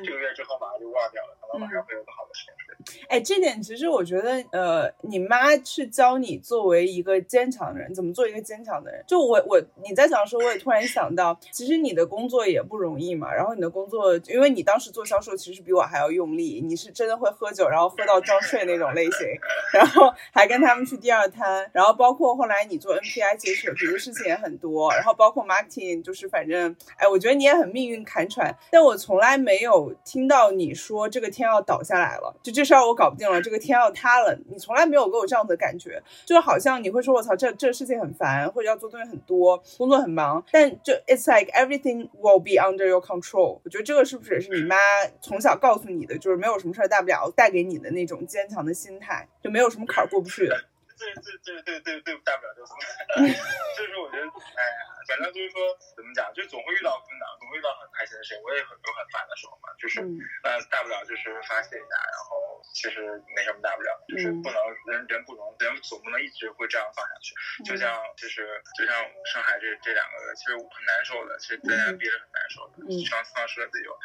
[0.03, 2.77] 这个月之后马上就忘掉了，可能马上会有个好的事情出来。
[3.09, 9.03] 哎，这点其实我觉得，呃，你妈是教你作为一个坚强的人，怎么做一个坚强的人。
[9.07, 13.33] 就我我你在讲的时候，我也突然想到，其实你的工作也不容易嘛。
[13.33, 16.61] 然后你的工作，因为你当时做销售，其实比我还要用力。
[16.65, 19.27] 你是真的会喝酒，然后喝到装睡那种类型，
[19.73, 21.69] 然后还跟他们去第二摊。
[21.73, 24.91] 然后包括后来你做 NPI，其实比如事情也很多。
[24.93, 28.55] 然后包括 marketing，就是反正，哎，我觉得你也很命运坎喘。
[28.71, 32.73] 但我从来没有听到你说这个天要倒下来了，就这事。
[32.73, 34.37] 儿我搞不定了，这个天要塌了。
[34.47, 43.59] 你从来没有给我这样的感觉，就好像你会说，我操，这这事情很烦，或者要做东西很多，工作很忙，但就 it's like everything will be under your control。
[43.63, 44.75] 我觉得这个是不是也是你妈
[45.21, 50.55] 从小告诉你的，就是没有什么事儿大不了，带给你的那种坚强的心态，就没有什么坎儿过不去的。
[50.99, 52.71] 对对对对对对，大不了就是。
[53.79, 55.59] 就是我觉得，哎呀，反正就是说，
[55.95, 58.43] 怎么讲，就总会遇到困难，总会遇到很开心的事情。
[58.43, 60.03] 我也很有很烦的时候嘛，就是
[60.43, 62.99] 呃，大不了就是发泄一下，然后其实
[63.35, 64.59] 没什么大不了，就是不能
[64.91, 67.31] 人人不能人总不能一直会这样放下去。
[67.63, 68.93] 就像就是就像
[69.31, 72.75] 上海这这两个月，其实很难受的，其实在家憋着很难受的，
[73.07, 73.95] 丧丧失了自由。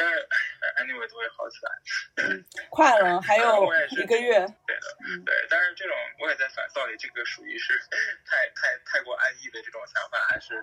[0.00, 0.28] 但是
[0.80, 1.68] ，anyway 都会好起来。
[2.70, 4.32] 快了，还有一个月。
[4.66, 5.46] 对的，对。
[5.50, 7.78] 但是这种我也在反，到底这个属于是
[8.24, 10.54] 太太太过安逸的这种想法，还是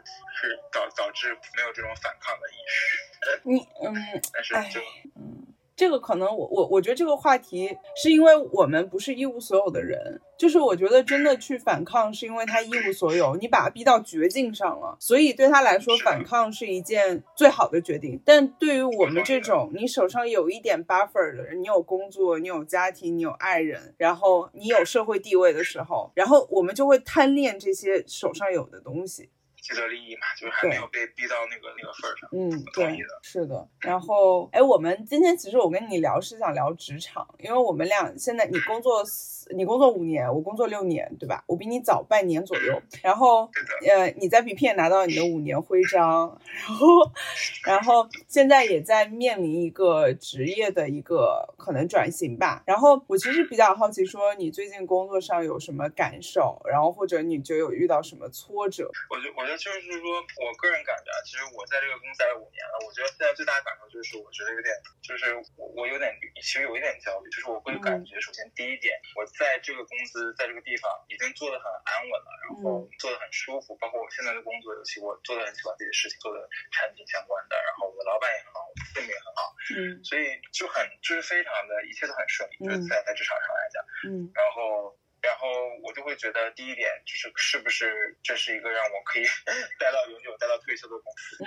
[0.42, 3.42] 是导导致没有这种反抗的意识？
[3.44, 4.82] 你嗯，但是就
[5.16, 5.47] 嗯。
[5.78, 18.20] 这个可能我我我觉得这个话题是因为我们不是一无所有的人，就是我觉得真的去反抗是因为他一无所有，你把他逼到绝境上了，所以对他来说反抗是一件最好的决定。
[18.26, 29.30] 但对于我们这种你手上有一点 buffer 的人，你有工作，你有家庭，你有爱人，然后你有社会地位的时候，然后我们就会贪恋这些手上有的东西。
[29.68, 32.30] 既得利益嘛，就是还没有被逼到那个那个份儿上。
[32.32, 33.68] 嗯，对，是的。
[33.82, 41.44] 然后，哎，我们今天其实我跟你聊是想聊职场，因为我们俩现在你工作四，你工作五年，我工作六年，对吧？
[41.48, 42.82] 我比你早半年左右。
[43.04, 43.50] 然后，
[43.86, 46.88] 呃，你在 BP 也拿到你的五年徽章，然后，
[47.66, 52.64] 然后现在也在面临一个职业的一个可能转型吧。
[52.66, 56.62] 然后，我其实比较好奇，说你最近工作上有什么感受？
[56.72, 58.90] 然后或者你就有遇到什么挫折？
[59.10, 59.57] 我就我觉得。
[59.58, 79.42] 就是说，我个人感觉啊，其实我在这个公司待了五年了，我觉得现在最大的感受就是，我觉得有点，就是我我有点，其实有一点焦虑，就是我会感觉，首先第一点，我在这个公司，在这个地方已经做的很安稳了，然后做的很舒服，包括我现在的工作，尤其我做的很喜欢自己的事情，做的产品相关的，然后我的老板也很好，我的氛围也很好，
[79.74, 84.96] 嗯，所以就很就是非常的一切都很顺利，就是在在职场上来讲，嗯，然后。
[85.28, 85.46] 然后
[85.84, 89.26] 我就会觉得，第一点就是是不是这是一个让我可以
[89.78, 91.44] 待到永久、待到退休的公司？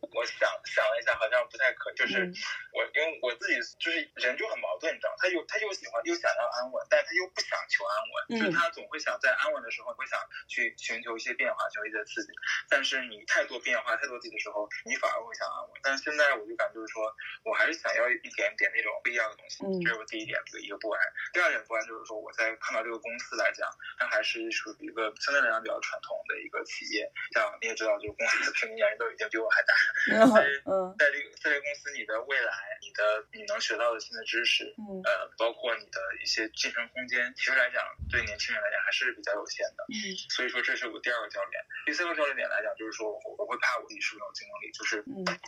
[0.21, 2.29] 我想想了一下，好像不太可，就是
[2.77, 12.31] 我因为我自己就是人就很矛盾，你知道，他又他又喜欢又想要安稳，但他又不想求安稳，就是他总会想在安稳的时候会想去寻求一些变化，求一些刺激。
[12.69, 15.81] 但是你太多变化、太多刺激的时候，你反而会想安稳。
[15.83, 17.11] 但是现在我就感觉就是说
[17.43, 21.01] 我还是想要一点点那种不一样的东西，这是我第一点的一个不安。
[21.33, 23.01] 第二点不安就是说我在看到这个。
[23.01, 27.11] 公司来讲，它还是属于一个相对来讲比较传统的一个企业。
[27.33, 29.73] 像你也知道，就是公司的平均年龄都已经比我还大。
[30.97, 39.83] 在这个在这个公司，你的未来，你的你能学到的新的知识，呃，包括你的一些晋升空间，其实来讲，对年轻人来讲还是比较有限的。
[39.91, 39.97] 嗯。
[40.29, 41.61] 所以说，这是我第二个焦虑点。
[41.85, 44.71] 第三个焦虑点来讲，就是说我我会怕我自己是不是有竞争力。
[44.71, 45.03] 就是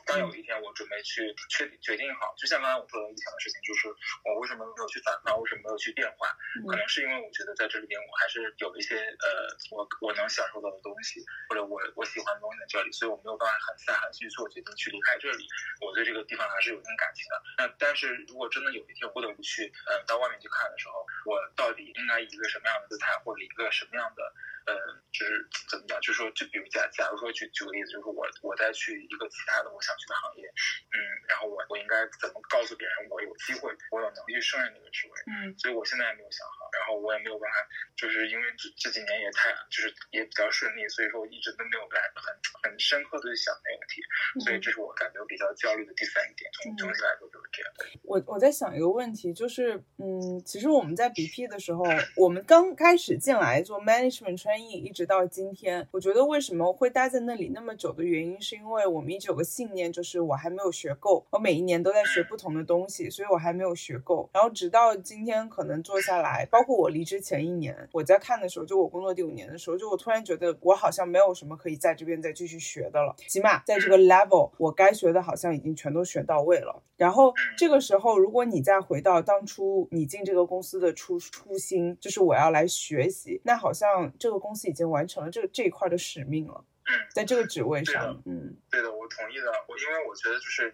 [0.06, 3.88] 当有一天我准备去确定决定好，就像刚才我说的疫情的事情，就是
[4.28, 6.36] 我为什么没有去反抗，为什么没有去变化？
[6.68, 7.54] 可能是因为我觉得。
[7.54, 9.30] 在这里边我还是有一些呃，
[9.70, 15.48] 我我能享受到的东西，或者我我喜欢的东西在这里，所以我没有办法很下很去做决定去离开这里。
[15.82, 17.36] 我对这个地方还是有一定感情的。
[17.58, 24.22] 那但是如果真的有一天我不得不去嗯到外面去看的时候，我到底应该以一个什么样的姿态，或者一个什么样的？
[24.64, 24.72] 呃，
[25.12, 26.00] 就是怎么讲？
[26.00, 30.96] 就是说，就比如假假如说举举个例子，就是我我再去一个其他的我想去的行业，嗯，
[31.28, 35.14] 然后我我应该怎么告诉别人我有机会，我有能力胜任那个职位？
[35.28, 37.56] 嗯，所以我现在也没有想好，然后我也没有办法，
[37.96, 42.34] 就是因为这这几年也太就是也比较顺利，所以说我一直都没有来很
[42.64, 44.02] 很深刻的去想那个问题，
[44.42, 46.50] 所以这是我感觉比较焦虑的第三点。
[46.64, 47.70] 从总体来说就是这样。
[48.04, 51.84] 我我在想一个问题，就是嗯，其实我们在 BP 的时候，
[52.18, 61.26] 我们刚开始进来做 management training，一直到今天，我觉得为什么会待在那里那么久的原因，是因为我们一直有个信念，就是我还没有学够。
[61.32, 64.30] 我每一年都在学不同的东西，所以我还没有学够。
[64.34, 73.16] 然后直到今天，可能坐下来，包括我离职前一年，我在看的时候，就我工作第五年的时候，就我突然觉得我好像没有什么可以在这边再继续学的了。
[73.28, 76.84] 起码在这个 level，我该学的好像已经全都学到位了。
[76.96, 84.44] 然后这个时候，如果你再回到当初你进这个公司的初初心，就是我要来学习，那好像这个。
[84.44, 86.66] 公司已经完成了这个这一块的使命了。
[86.86, 89.48] 嗯，在这个职位上，嗯，对的，我同意的。
[89.68, 90.72] 我因为我觉得就是，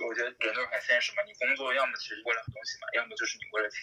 [0.00, 1.22] 我觉得人都是很现实嘛。
[1.24, 3.80] 你工作要么其实为了东西嘛，要么就是你为了钱。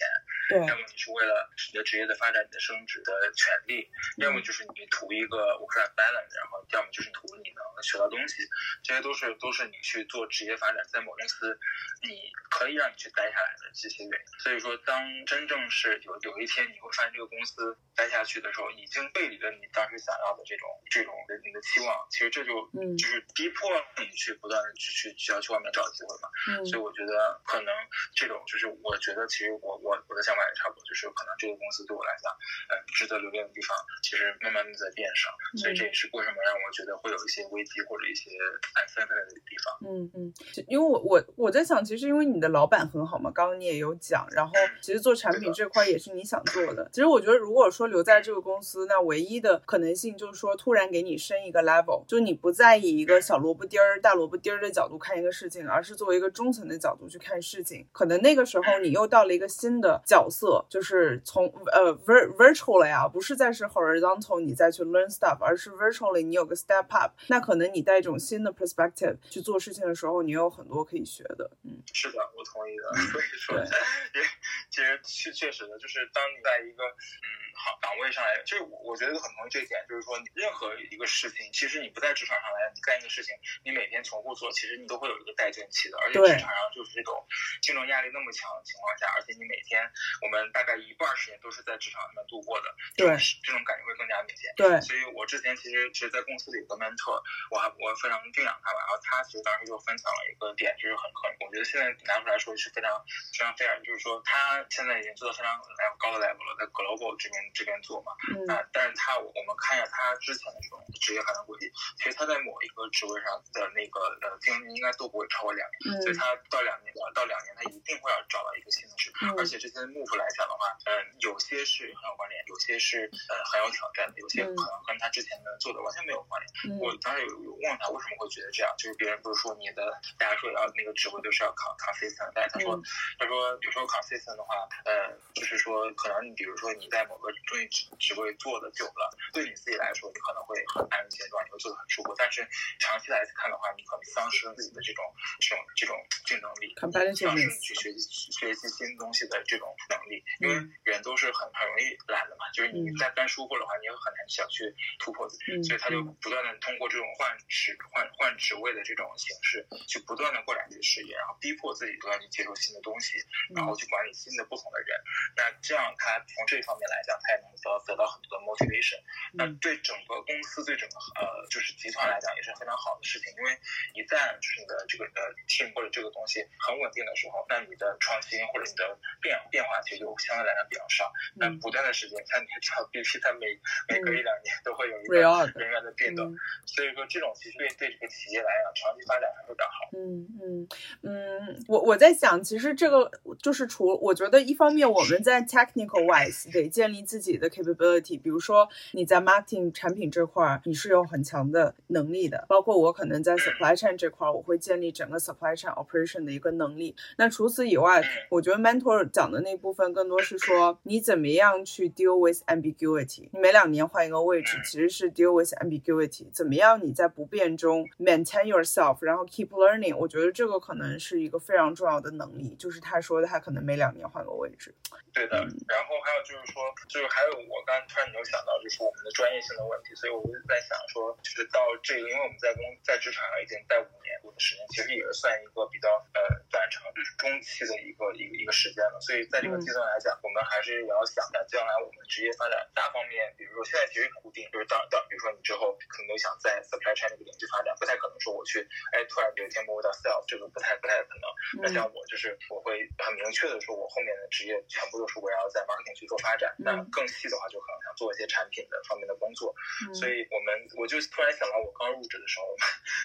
[0.48, 3.88] 对要么你是为了你的职业的发展、你的升职的权利，
[4.18, 8.42] 要么就是你图一个 work life balance，然后要么就是图你能学到东西，
[8.82, 11.58] 这些都是都是你去做职业发展，在某公司
[12.02, 14.26] 你可以让你去待下来的这些原因。
[14.40, 22.50] 所以说，当真正是有有一天你会发现这个公司待下去的时候，已经背离了你当时想要的这种这种你的期望，其实这就
[22.96, 23.68] 就是逼迫
[24.00, 26.26] 你去不断的去去需要去外面找机会嘛。
[26.48, 27.68] 嗯所以我觉得可能
[28.16, 32.32] 这种就是我觉得其实我我我的想法也差不多，就是可能这个公司对我来讲，
[32.72, 35.30] 呃，值得留恋的地方其实慢慢的在变少，
[35.60, 38.32] 所以这也是为什么让我觉得会有一些危机或者一些
[38.80, 39.66] uncertain 的地方。
[39.84, 40.32] 嗯嗯，
[40.68, 46.88] 因为我我我在想，其实因为你的老板很好嘛，刚刚你也有讲，然后其实做产品这块也是你想做的。
[46.92, 57.86] 其实我觉得，如果说留在这个公司，那唯一的可能性就是说，突然给你升一个 level，就你不再以一个小萝卜丁儿、大萝卜丁儿的角度看一个事情，而是作为一个中层的角度去看事情。
[57.92, 71.50] 可能那个时候你又到了一个新的角色，就是从呃 vir virtual 了呀，不是再是 horizontal，你再去 learn stuff，而是 virtually 你有个 step up，那可能你带一种新的 perspective 去做事情的时候，你有很多可以学的。
[71.62, 72.92] 嗯，是的，我同意的。
[73.10, 73.56] 所以说，
[74.14, 74.22] 也
[74.68, 77.44] 其实确确实的，就是当你在一个嗯。
[77.56, 83.34] 好岗位上来，就是我我觉得很同意这一点，就是说任何一个事情，其实你不在职场上来，你干一个事情，
[83.64, 85.96] 你每天重复做，其实你都会有一个待倦期的。
[86.02, 87.14] 而且职场上就是这种
[87.62, 89.80] 竞争压力那么强的情况下，而且你每天
[90.20, 93.06] 我们大概一半时间都是在职场上面度过的，对，
[93.44, 94.52] 这种感觉会更加明显。
[94.58, 98.78] 对，所以我之前其实其实，在公司里有个 mentor，我还我非常敬仰他吧。
[98.82, 102.90] 然后他其实当时就分享了一个点，就是很很，我觉得现在拿出来说是非常
[103.38, 105.54] 非常 fair，就是说他现在已经做到非常
[106.02, 107.38] 高的 level 了，在 global 这边。
[107.54, 108.10] 这边做嘛，
[108.48, 126.78] 啊，但是他我们看一下他之前的这种职业发展轨迹，其实他在某一个职位上的那个呃经历应该都不会超过两年，所以他到两年到两年他一定会要找到一个新的职，而且这些 move 来讲的话，嗯，有些是很有关联，有些是呃很有挑战的，有些可能跟他之前的做的完全没有关联。
[126.78, 132.80] 我当时有有问他为什么会觉得这样，就是别人不是说你的大家说要那个职位就是要 consistent，但是他说
[133.18, 142.14] 他说有时候 consistent 的话，呃，就是说可能你比如说你在某个中意职职位做的久了，对你自己来说，你可能会很安于现状，你会做的很舒服。
[142.16, 142.40] 但是
[142.80, 145.04] 长期来看的话，你可能丧失了自己的这种
[145.40, 146.72] 这种这种竞争力，
[147.14, 150.24] 丧失你去学习学习新东西的这种能力。
[150.40, 155.44] 因为人都是很很容易懒的嘛，就是你在干舒服的话，你也很难想去突破自己。
[155.62, 163.18] 所以他就不断的通过这种换职换换职位的这种形式，去不断的扩展自己事业，然后逼迫自己不断去接受新的东西，
[163.54, 164.88] 然后去管理新的不同的人。
[165.36, 169.00] 那这样他从这方面来讲，他也能得得到很多的 motivation，
[169.32, 173.50] 那对整个公司对整个呃就是集团来讲也是非常好的事情，因为
[173.94, 181.12] 一旦就是你的这个呃 team 或者这个东西很稳定的时候，那你的创新或者你的变变化其实就相对来讲比较少。
[181.34, 185.20] 那不断的时间，像你知道 BP 它每每隔一两年都会有一个
[185.54, 186.34] 人员的变动，
[186.66, 189.90] 所以说这种其实对对这个企业来讲长期发展还是比较好。
[189.92, 190.68] 嗯嗯
[191.02, 193.10] 嗯，我我在想，其实这个
[193.42, 198.20] 就是除我觉得一方面我们在 technical wise 得建立自己的 capability。
[198.20, 202.44] 比如说你在 marketing 产品这块儿，你是有很强的能力的。
[202.48, 206.94] 包括我可能在 supply chain 这块儿，我会建立整个 supply chain operation 的一个能力。
[207.18, 213.28] 那除此以外，我觉得 mentor 讲的那部分更多是说你怎么样去 deal with ambiguity。
[213.32, 216.30] 你每两年换一个位置，其实是 deal with ambiguity。
[216.32, 219.96] 怎么样你在不变中 maintain yourself，然后 keep learning。
[219.96, 222.54] 我觉得这个可能是一个非常重要的能力。
[222.56, 224.72] 就是他说的，他可能每两年换个位置。
[225.12, 225.36] 对的。
[225.36, 228.04] 然后还有就是说，就是还有我刚突然。
[228.14, 236.86] 没有想到就是我们的专业性的问题，所以我就在想说，就是到这个，因为我们在工在职场上已经待五年多的时间，其实也是算一个比较呃短长
[237.18, 238.96] 中期的一个一个一个时间了。
[239.02, 248.62] 所以在这个阶段来讲，我们还是也要想着将来我们职业发展大方面，比如说现在其实很固定，就是到到比如说你之后可能都想在 supply chain 这个领域发展，不太可能说我去
[248.94, 251.26] 哎突然有一天 move 到 sales，这个不太不太可能。
[251.58, 256.54] 那像我就是我会很明确的说，我后面的职业全部都是围绕在 marketing 去做发展。
[256.62, 258.04] 那更细的话，就可能想做。
[258.04, 259.48] 做一些产品的方面的工作，
[259.96, 262.44] 所以我们我就突然想到，我刚入职的时候，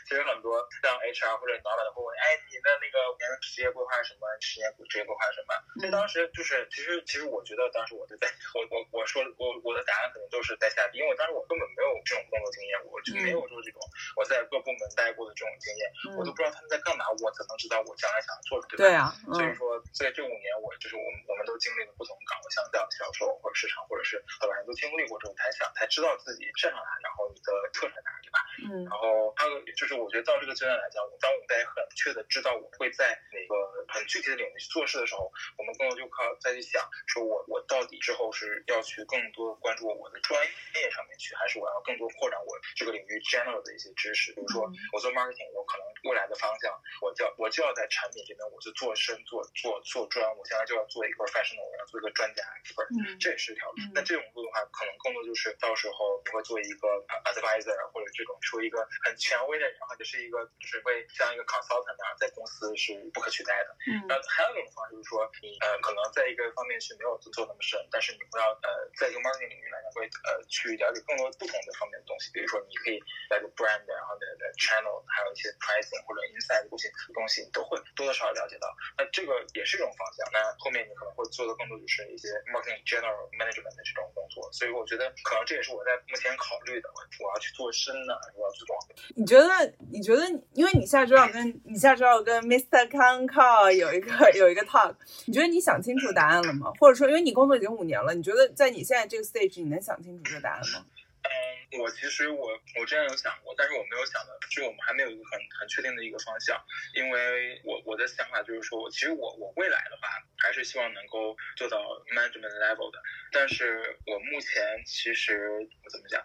[0.07, 4.27] 其实很多像 HR 或者老板会问，哎，你的那个年职业规划是什么？
[4.39, 5.51] 十年职业规划是什么？
[5.79, 13.79] 所以当时就是，其实其实我觉得当时我就在， 我我我说我我的答案可能都是在下，因为我当时我根本没有这种工作经验，我就没有说这种
[14.19, 15.81] 我在各部门待过的这种经验，
[16.19, 18.77] 我都不知道他们在干嘛，我怎能知道我将来想要做什么？
[18.77, 24.89] 对啊，所以说在这五年，我就是我们我们都经历了不同岗位，像叫销售或者市场或者是老板都经。
[24.89, 28.37] 历过之后才想才知道自己擅长哪，然后你的特长哪，对吧？
[28.67, 28.83] 嗯。
[28.85, 33.53] 然后还有就是，我觉得到这个阶段来讲，当我们在很确的知道我会在哪个
[33.93, 40.39] 很具体的领域去做事的时候，我们更多就靠再去想，说我我到底之后是要去更多关注我的专
[40.75, 44.33] 业上面去，还是我要更多扩展我这个领域 general 的一些知识？
[44.33, 46.71] 比如说我做 marketing，我可能未来的方向，
[47.01, 52.87] 我就要我就要在产品这边，我就做深做做做专，我现在就要做一个 professional，我要做一个专家 expert，
[53.19, 53.77] 这也是一条路。
[53.93, 56.87] 那这种路的话，可能更多就是到时候你会做一个
[57.33, 63.75] advisor 或者这种说一个很权威的人，或者是一个就是会像一个 consultant 那样在公司是不可取代的。
[63.87, 78.67] 嗯，那还有一种方式就是说，你呃可能在一个方面是没有做那么深，但是你会要呃在一个 marketing 领域来讲会呃去了解更多不同的方面的东西，比如说你可以在个 brand，然后的的 channel，还有一些 pricing 或者 inside 的东西东西你都会多多少少了解到。
[78.97, 80.25] 那这个也是一种方向。
[80.33, 84.49] 那后面你可能会做的更多就是一些 marketing general management 的这种工作。
[84.51, 86.89] 所以我觉得可能这也是我在目前考虑的，
[87.19, 88.75] 我要去做深的，我要去做？
[89.15, 89.73] 你觉得？
[89.91, 90.25] 你觉得？
[90.53, 92.87] 因为你下周要跟你下周要跟 Mr.
[92.87, 96.71] Kang Kao 有一个有一个 talk，你觉得你想清楚答案了吗？
[96.79, 100.85] 或者说，因为你工作已经五年了，你觉得在你现在这个 stage，你能想清楚这个答案吗？
[101.21, 102.47] 嗯，我其实我
[102.79, 106.57] 我之前有想过，但是我没有想的，就我们还没有一个很很确定的一个方向。
[106.95, 110.07] 因为我我的想法就是说，其实我我未来的话，
[110.37, 111.77] 还是希望能够做到
[112.15, 112.99] management level 的。
[113.31, 116.23] 但是我目前其实我怎么讲，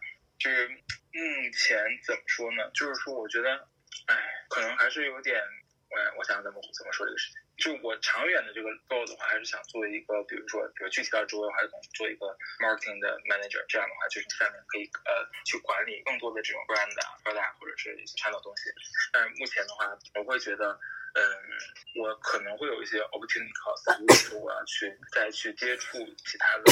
[0.51, 2.71] 是目前怎么说呢？
[2.75, 3.49] 就是说，我觉得，
[4.07, 4.15] 哎，
[4.51, 5.41] 可能还是有点，
[5.89, 7.41] 我我想怎么怎么说这个事情。
[7.57, 12.27] 就我长远的这个 goal 的话，还是想做一个，比如说，比如具体到职位，还是想做一个
[12.59, 13.65] marketing 的 manager。
[13.69, 18.69] 这样的话，就是下面可以呃去管理更多的这种 brand 啊、product 或者是一些 channel 东西。
[19.13, 20.79] 但是目前的话，我会觉得，
[21.15, 21.23] 嗯，
[22.03, 26.65] 我可能会有一些 opportunity cost，如果说我要去再去接触其他的，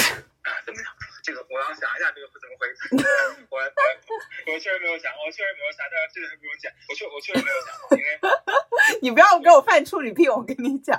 [0.67, 0.89] 怎么样？
[1.23, 2.91] 这个我要想一下这个会怎么回事。
[3.51, 8.21] 我我我确实没有想，我确实没有想，但是这个还不用讲，我确我确实没有想，因为
[9.03, 10.99] 你不要给我犯处女癖，我跟你讲。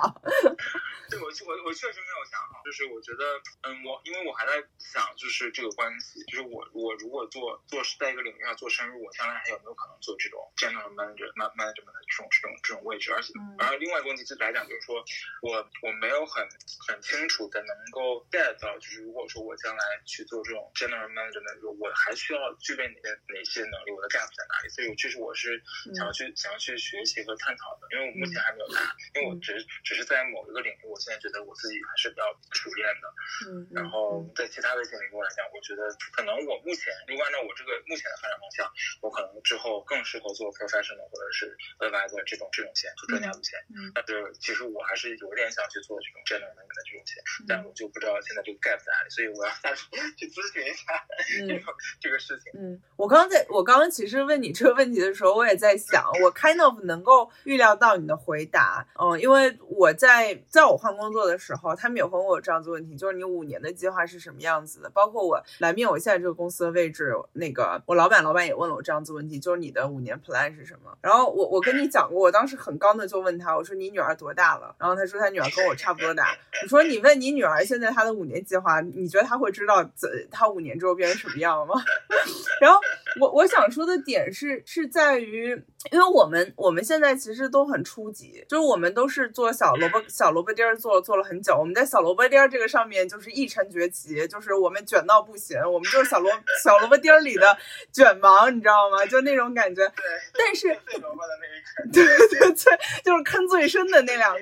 [1.10, 3.24] 对，我我我确实没有想好，就是我觉得，
[3.68, 13.12] 嗯，我因为我还在想，就是这个关系，就是我我如果做做在一个领域上做深入，我将来还有没有可能做这种 general manager man management 的这种这种这种位置？
[13.12, 15.04] 而且，然后另外一个问题就来讲，就是说
[15.42, 16.48] 我我没有很
[16.88, 23.90] 很清楚的能够 get 到，就是如果说我将来去做这种 general management 的时候，我还需要具备哪些哪些能力？
[23.90, 24.70] 我的 gap 在哪里？
[24.70, 25.58] 所以，这是我是
[25.98, 32.22] 想要去想要去学习和探讨的，因为我目前还没有答案，因为我只是只是在某一个领域，我现在觉得我自己还是比较
[32.54, 33.04] 熟练的。
[33.50, 38.70] 嗯，然后在其他的一些领域来讲，我觉得可能我目前，如果按照我这个目前的发展方向，
[39.02, 41.50] 我可能之后更适合做 professional 或者是
[41.82, 43.58] advisor 这种这种线，就专家路线。
[43.74, 47.18] 嗯，但是其实我还是有点想去做这种 general management 的这种线，
[47.48, 49.84] 但我就不知道现在这个 gap 在哪里，所以我要下去
[50.16, 51.04] 去咨询一下
[51.46, 52.52] 这个这个事情。
[52.58, 58.86] 嗯，我刚刚在我刚刚其实问你这个问题的时候，我也在想，我 kind of 能够预料到你的回答。
[59.00, 64.90] 嗯，因为我在在我换工作的时候，他们也问我这样子问题，就是你五年的计划是什么样子的？
[64.90, 70.96] 包括我来面我现在这个公司的位置，那个我老板老板也问了我这样子问题，就是你的五年 plan 是什么？
[71.00, 74.74] 然后我我跟你讲过，我当时很刚的就问他，我说你女儿多大了？
[74.78, 76.36] 然后他说他女儿跟我差不多大。
[76.62, 81.74] 我说你问你女儿现在她的五年计划，你觉得他会知道怎他五年之后变成什么样吗？
[82.60, 82.80] 然后
[83.20, 85.50] 我我想说的点是是在于，
[85.92, 96.32] 因为我们我们现在其实都很初级，就是我们都是做小萝卜小萝卜丁儿做做了很久，我们在小萝卜丁儿这个上面就是一成崛起，就是我们卷到不行，我们就是小萝
[96.64, 97.56] 小萝卜丁儿里的
[97.92, 99.06] 卷王，你知道吗？
[99.06, 99.86] 就那种感觉。
[99.90, 100.04] 对，
[100.36, 104.40] 但是 最萝卜的那一，对对对，就是坑最深的那两个。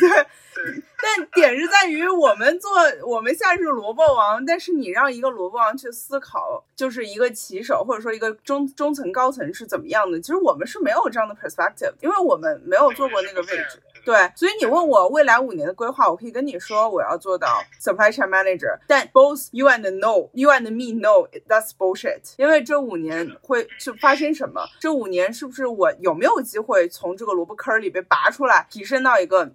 [0.00, 0.08] 对
[0.54, 0.82] 对。
[1.02, 2.70] 但点是在于我们做，
[3.06, 13.80] 我们现在是萝卜王，但是你让一个萝卜王去思考，就是一个骑手或者说一个中中层高层是怎么样的，其实我们是没有这样的 perspective，因为我们没有做过那个位置。
[14.04, 24.64] 对，所以你问我未来五年的规划，我可以跟你说我要做到 supply chain manager，但 both you and know you and me know that's bullshit，因为这五年会是发生什么？
[24.78, 29.50] 这五年是不是我有没有机会从这个萝卜坑里被拔出来，提升到一个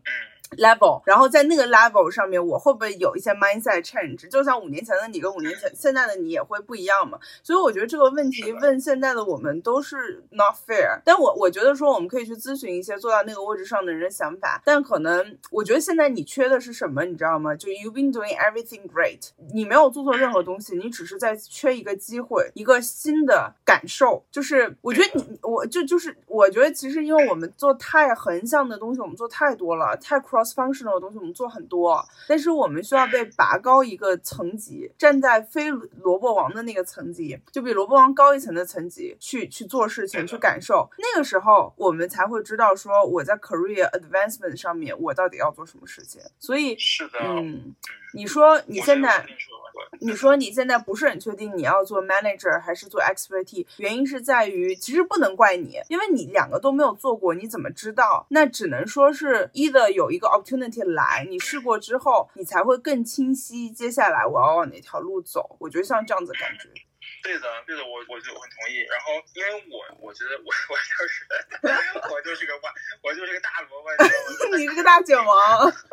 [0.58, 4.30] ？level，然后在那个 level 上面，我会不会有一些 mindset change？
[4.30, 7.18] 就像五年前的你跟五年前现在的你也会不一样嘛？
[7.42, 11.00] 所以我觉得这个问题问现在的我们都是 not fair。
[11.06, 17.56] 但我我觉得说我们可以去咨询一些坐到那个位置上的人的想法，但可能我觉得现在你缺的是什么，你知道吗？
[17.56, 24.22] 就 you've been doing everything great，你没有做错任何东西，你只是在缺一个机会，一个新的感受。
[24.30, 30.41] 就是我觉得你，我就就是我觉得其实因为我们做太横向的东西，我们做太多了，太 cross。
[30.42, 40.90] Cross functional 的东西我们做很多，但是我们需要被拔高一个层级，站在非萝卜王的那个层级，就比萝卜王高一层的层级去去做事情，去感受。
[40.98, 46.22] 那个时候我们才会知道说我在 career advancement 上面我到底要做什么事情。
[46.40, 47.76] 所以是的，嗯，
[48.14, 49.26] 你说你现在。
[50.00, 58.26] 你说你现在不是很确定你要做 manager 还是做 expert，原因是在于其实不能怪你，因为你两个都没有做过，你怎么知道？
[58.30, 65.58] 那只能说是 either 有一个 opportunity 来，你试过之后，你才会更清晰接下来我要往哪条路走。
[65.60, 66.70] 我觉得像这样子感觉。
[67.24, 68.82] 对的，对的，我我就很同意。
[68.90, 71.26] 然后因为我我觉得我我就是
[72.14, 72.70] 我就是个外
[73.04, 73.90] 我就是个大萝卜，
[74.58, 75.28] 你 是个大卷王，
[75.70, 75.84] 就是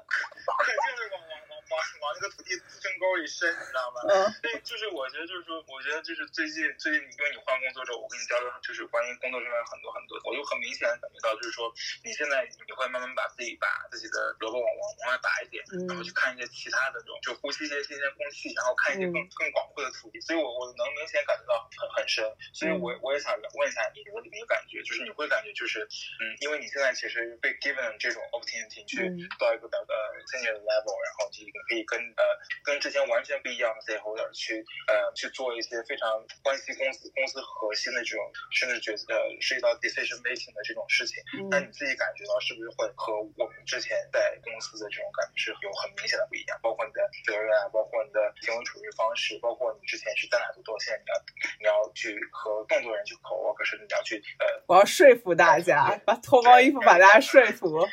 [1.12, 3.97] 往往往往往那个土地深沟里深，你知道吗？
[4.09, 4.14] 嗯。
[4.43, 11.69] 对，就是我觉得就是说，我觉得就是最近最近因为你换工作之后，我跟你交流就是关于工作上面很多很多，我就很明显感觉到就是说，
[12.03, 20.19] 你现在你会慢慢把自己把自己的萝卜往往往外拔一点，然后去看一些其他的这种，就呼吸一些新鲜空气，然后看一些更更广阔的土地。
[20.25, 21.19] 所以我我能明显。
[21.29, 28.97] 感觉到很很深，所以我我也想问一下你的你的感觉，就是你会感觉就是，嗯，因为你现在其实被 given 这种 opportunity 去
[29.37, 29.95] 到一个比较呃
[30.33, 31.29] senior level，然后
[31.59, 32.23] 就可以跟呃
[32.63, 36.07] 跟之前完全不一样的 stakeholder 去呃去做一些非常
[36.43, 38.23] 关系公司公司核心的这种，
[38.55, 41.19] 甚至觉呃涉及到 decision making 的这种事情，
[41.51, 46.55] 那你自己感觉到是不是会和我们之前在公司的这种感觉是有很明显的不一样？
[46.63, 51.11] 包括你的责任啊，包括你的行为处事方式，包括你之前是在哪做多现在。
[51.59, 57.89] 你要去和更多人去口 work，是你要去呃，我要说服大家，把脱光衣服把大家说服。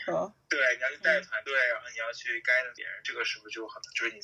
[0.47, 4.19] 对，你要去带团队，然后你要去 guide 别人，这个是不是就很就是你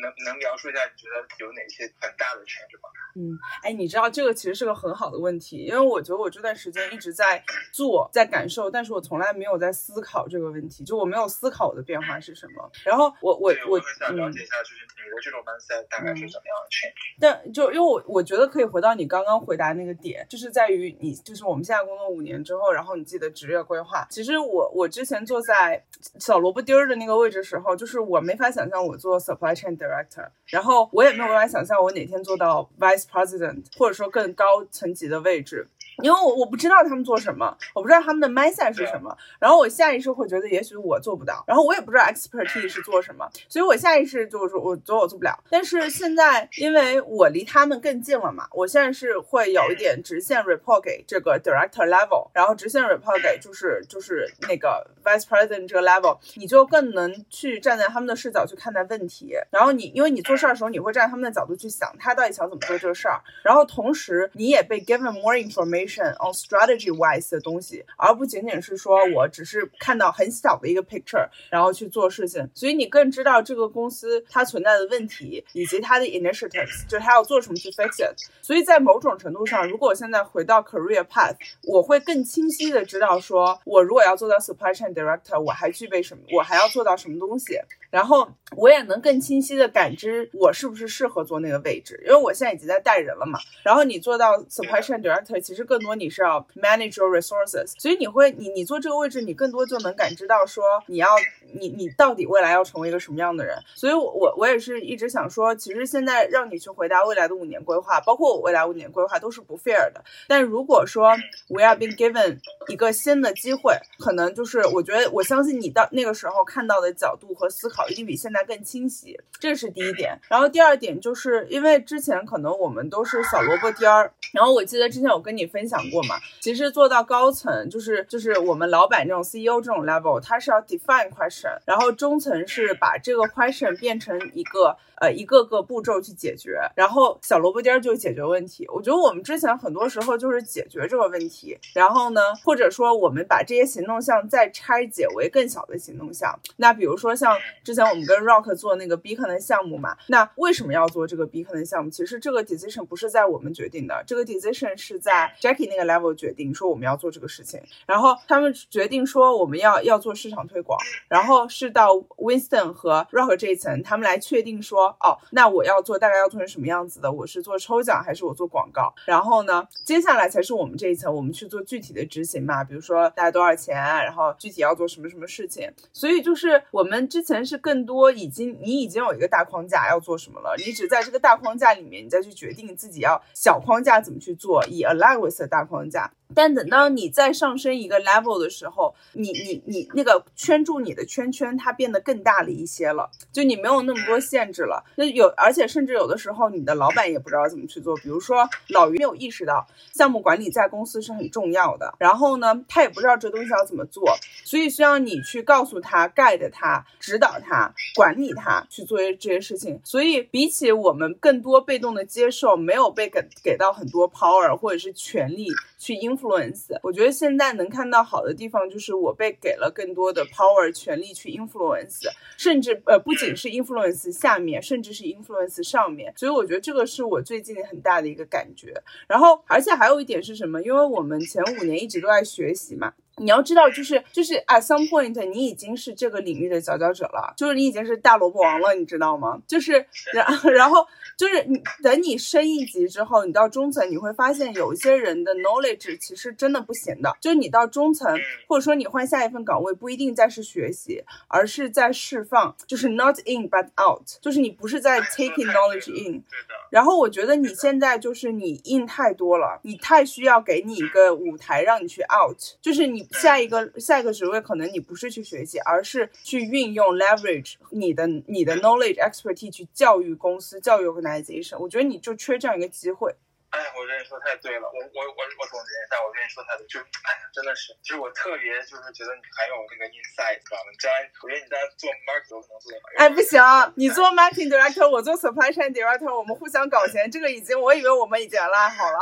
[0.00, 2.88] 能能能描述一下你觉得有哪些很大的 change 吗？
[3.14, 12.70] 嗯，哎，你知道这个其实是个很好的问题，因为我觉得我这段时间一直在做，在感受，但是我从来没有在思考这个问题，就我没有思考我的变化是什么。
[12.82, 16.94] 然后我我我很想了解一下，就是你的这种 mindset 大概是怎么样的 change？
[17.20, 24.06] 但就因为我我觉得可以回到你刚刚回答那个点，就是在于你就是我们现在工作五年之后，然后你自己的职业规划。
[24.08, 25.84] 其实我我之前坐在在
[26.18, 35.68] 小萝卜丁儿的那个位置时候，就是我没法想象我做 supply chain director，然后我也没有办法想象我哪天做到 vice president，或者说更高层级的位置。
[36.02, 45.38] 因为我我不知道他们做什么，我不知道他们的 mindset 是什么，然后我下意识会觉得也许我做不到，然后我也不知道 expertise 是做什么，所以我下意识就是说我觉得我做不了。
[45.50, 65.91] 但是现在因为我离他们更近了嘛，我现在是会有一点直线 report 给这个 director level，然后直线 report 给就是就是那个 vice president 这个 level，你就更能去站在他们的视角去看待问题，然后你因为你做事儿的时候你会站在他们的角度去想他到底想怎么做这个事儿，然后同时你也被 given more information。
[66.00, 72.48] On strategy wise 的东西，而不仅仅是说我只是看到很小的一个 picture，然后去做事情。
[72.54, 78.16] 所以你更知道这个公司它存在的问题，以及它的 initiatives，就它要做什么去 fix it。
[78.40, 87.58] 所以在某种程度上，如果我现在回到 career path，我会更清晰的知道，说我如果要做到 supply chain director，我还具备什么，我还要做到什么东西。
[87.90, 88.26] 然后
[88.56, 93.38] 我也能更清晰的感知我是不是适合做那个位置，因为我现在已经在带人了嘛。
[93.62, 101.06] 然后你做到 supply chain director，其实更多你是要 manage your resources，所以你会你你做这个位置，你更多就能感知到说你要
[101.54, 103.56] 你你到底未来要成为一个什么样的人。
[103.74, 110.04] 所以，我我我也是一直想说，其实现在让你去回答未来的五年规划，包括我未来五年规划都是不 fair 的。
[110.28, 111.16] 但如果说
[111.48, 117.88] we are being given 一个新的机会，可能就是我觉得我相信你到那个时候看到的角度和思考。
[117.88, 120.18] 一定比现在更清晰，这是第一点。
[120.28, 134.76] 然后第二点就是因为之前可能我们都是小萝卜丁儿，然后我记得之前我跟你分分享过嘛，其实做到高层就是就是我们老板这种 CEO 这种 level，他是要 define question，然后中层是把这个 question 变成一个。
[135.02, 138.64] 呃，一个个步骤去解决，然后小萝卜丁儿就解决问题。
[138.68, 146.38] 我觉得我们之前很多时候就是解决这个问题，然后呢，或者说我们把这些行动项再拆解为更小的行动项。
[146.58, 151.90] 那比如说像之前我们跟 Rock 做那个 Beacon 的项目嘛，那为什么要做这个 Beacon 的项目？
[151.90, 160.78] 其实这个 decision 不是在我们决定的，这个 decision 是在 Jackie 那个 level 决定说我们要做这个事情，然后他们决定说我们要要做市场推广，
[161.08, 164.96] 然后是到 Winston 和 Rock 这一层，他们来确定说。
[165.00, 167.10] 哦，那我要做大概要做成什么样子的？
[167.10, 168.94] 我是做抽奖还是我做广告？
[169.04, 172.62] 然后呢，接下来才是我们这一层，我们去做具体的执行嘛。
[172.62, 175.68] 比如说大概多少钱，然后具体要做什么什么事情。
[175.92, 186.12] 所以就是我们之前是更多已经你已经有一个大框架要做什么了，你只在这个大框架里面，你再去决定自己要小框架怎么去做，以 align with 的大框架。
[186.34, 194.84] 但等到你再上升一个 level 的时候，你你你那个圈住你的圈圈，它变得更大了一些了，就你没有那么多限制了。
[194.96, 197.96] 那有，而且甚至有的时候，你的老板也不知道怎么去做。
[197.96, 204.04] 比如说，老于没有意识到项目管理在公司是很重要的，然后呢，他也不知道这东西要怎么做，
[204.44, 209.80] 所以需要你去告诉他、guide 他、指导他、管理他去做这些事情。
[209.84, 215.48] 所以，比起我们更多被动的接受，没有被给给到很多 power 或者是权利
[215.82, 226.14] 去 influence，我觉得现在能看到好的地方就是我被给了更多的 power 权力去 influence，甚至呃不仅是 influence 下面，甚至是 influence 上面。
[226.16, 228.72] 所以我觉得这个是我最近很大的一个感觉。
[229.08, 230.62] 然后，而且还有一点是什么？
[230.62, 232.92] 因为我们前五年一直都在学习嘛。
[233.18, 239.40] 你要知道，就是就是 at some point，你已经是这个领域的佼佼者了，就是你已经是大萝卜王了，你知道吗？
[239.46, 240.86] 就是然然后
[241.16, 247.14] 就是你等你升一级之后，你到中层，你会发现有一些人的 knowledge 其实真的不行的。
[247.20, 256.24] 就是你到中层，或者说你换下一份岗位，不一定再是学习，而是在释放，就是 not in but out，就是你不是在 taking knowledge in。
[256.70, 263.01] 然后我觉得你现在就是你 in 太多了，你太需要给你一个舞台让你去 out，就是你。
[263.10, 271.58] 下一个下一个职位，可能你不是去学习，而是去运用 leverage 你的你的 knowledge expertise 去教育公司、教育 organization。
[271.58, 273.14] 我觉得你就缺这样一个机会。
[273.52, 280.72] 哎，我跟你说太对了，我我我我总结一下，我跟你说太对，就哎呀，真的是，就是我特别就是觉得你很有那个 insight，知道吗？
[280.80, 282.88] 将来我觉得你在做 marketing 可能做的好。
[282.96, 283.36] 哎，不行，
[283.76, 288.98] 你做 marketing director，我做 supply chain director，我们互相搞钱，这个已经，我以为我们已经拉好了。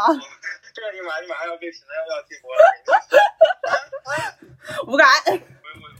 [0.74, 2.58] 这个你马你马上要被评论要进播了。
[4.84, 5.06] 不敢。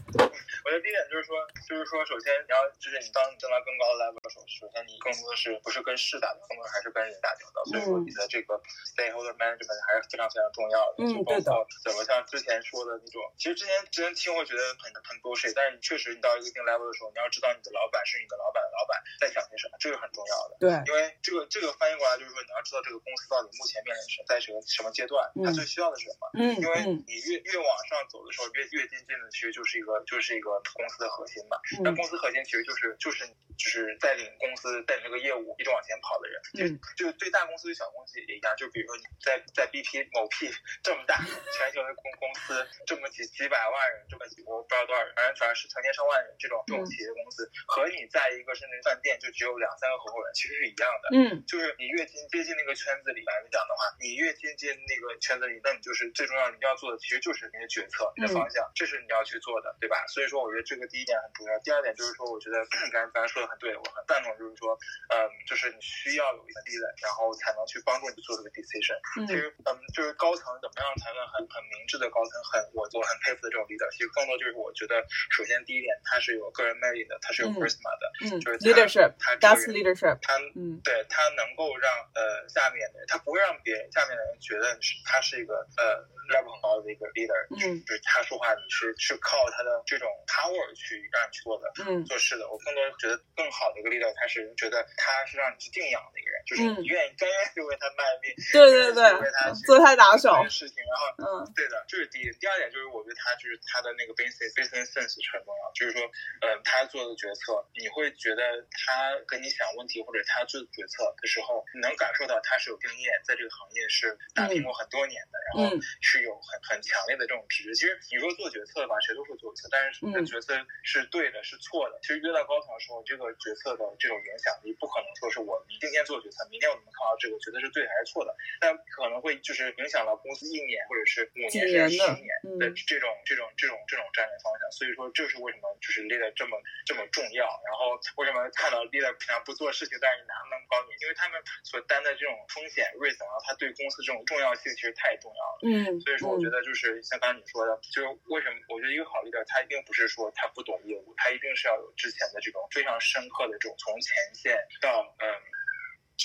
[0.11, 1.35] 觉得第一点就是说，
[1.67, 7.63] 就是说，首先你要，就是你当你登到更高的 level 的时候，首先你更多的是不是跟事打交道，更多还是跟人打交道。
[7.65, 8.55] 所以说你的这个
[8.93, 11.07] stakeholder management 还是非常非常重要的。
[11.07, 11.67] 就包括。
[11.83, 20.57] 怎么像之前说的那种，其实之前之前听会觉得很很 bullshit，但是你确实你到一定 level 的时候，你要知道你的老板是你的老板的老板在想些什么，这个很重要的。
[20.61, 20.69] 对。
[20.87, 26.29] 因为这个这个翻译过来就是说，你要知道这个公司到底目前面临什在什么什么阶段，它最需要的是什么。
[26.37, 26.55] 嗯。
[26.61, 31.57] 因为你越越往上走的时候，越越接近的其实就是一个就是一个公司的核心嘛。
[31.83, 33.25] 那公司核心其实就是就是
[33.57, 36.41] 就是带领公司带领这个业务一直往前跑的人。
[36.51, 38.53] 就就对大公司对小公司也一样。
[38.57, 40.51] 就比如说你在在 BP 某 P
[40.83, 41.17] 这么大
[41.57, 51.05] 全球的公公司，这么几几百万人，这么几我不知道多少人，反正反正是成千上万人这种这种企业公司，和你在一个甚至饭店就只有两三个合伙人，其实是一样的。
[51.17, 51.43] 嗯。
[51.47, 59.90] 就是你越接接近那个圈子里来讲的话，你越接近那个圈子里，那你就是最重要你要做的其实就是你的决策、你的方向，这是你要去做的，对吧？
[60.07, 61.57] 所以说，我觉得这个第一点很重要。
[61.59, 62.59] 第二点就是说，我觉得
[62.91, 64.77] 刚才刚才说的很对，我很赞同，就是说，
[65.09, 65.15] 嗯，
[65.47, 68.95] 就是你需要有一个 leader，然后才能去帮助你做这个 decision。
[69.27, 73.87] 其实，嗯，就是高层怎么样才能很很明智的高层，很我我很佩服的这种 leader。
[73.91, 75.01] 其实更多就是我觉得，
[75.35, 85.99] 首先第一点，他是有个人魅力的，他是有 charisma 的，嗯，就是 leadership，他 that's leadership，他，嗯，对他能够让呃下面的人，他不会让别人下面的人觉得是他是一个呃
[86.31, 92.49] level 很高的一个 leader，嗯，就是他说话你是是靠他的这种 power 去让你去做的，嗯，做事的。
[92.49, 102.31] 我更多觉得更好的一个 leader，他是觉得他是让你去敬仰的一个人，就是你愿意甘愿去为他卖命，对对对，为他做他打手事情，然后，嗯，对的，这是第一。
[102.39, 106.01] 第二点就是我觉得他就是他的那个 business business sense 是很重要，就是说，
[106.41, 117.91] 呃，他做的决策，你会觉得他跟你想问题或者他做决策的时候，你能感受到他是有经验，在这个行业是打拼过很多年的，然后是有很很强烈的这种直觉。
[118.01, 120.53] 其实你说做决策吧，谁都会做决策，但是的决策
[120.83, 121.97] 是对的，是错的。
[122.03, 132.27] 其实越到高层的时候，这个决策的这种影响力不可能说是我今天做决策，明天我能看到这个决策是对还是错的，但可能会就是影响到公司一年或者是五年甚至十年
[132.59, 134.69] 的这种这种这种这种战略方向。
[134.75, 137.47] 所以说，这是为什么就是 leader 这么这么重要。
[137.63, 145.59] 然后为什么看到 leader 平常不做事情，但是你拿那么高年，因为他们所担的这种风险 risk，然后他对公司这种重要性其实太重要了。
[145.63, 155.27] 嗯，所以说我觉得就是像刚才你说的，就是为什么我觉得一个好 leader 他一定不是说他不懂业务，他一定是要有之前的这种非常深刻的这种从前线到嗯。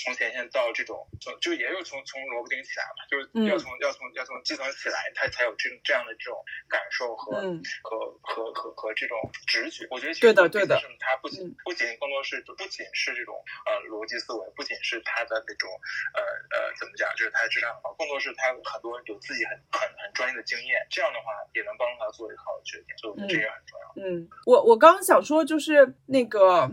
[0.03, 6.37] 从前线到这种，从就也有从从萝卜丁起来嘛，就是要从要从要从基层起来，他才有这这样的这种
[6.69, 7.41] 感受和
[7.83, 9.17] 和和和和这种
[9.47, 9.87] 直觉。
[9.89, 13.35] 我觉得对的对的，他不仅不仅更多是不仅是这种
[13.65, 15.69] 呃逻辑思维，不仅是他的那种
[16.13, 23.85] 呃呃怎么讲，就是他的智商很高，更多是他很多有自己很很很专业的经验，这样的话也能帮助他做一个好的决定，所以我觉得这也很重要。
[23.97, 26.69] 嗯，我我刚刚想说就是那个。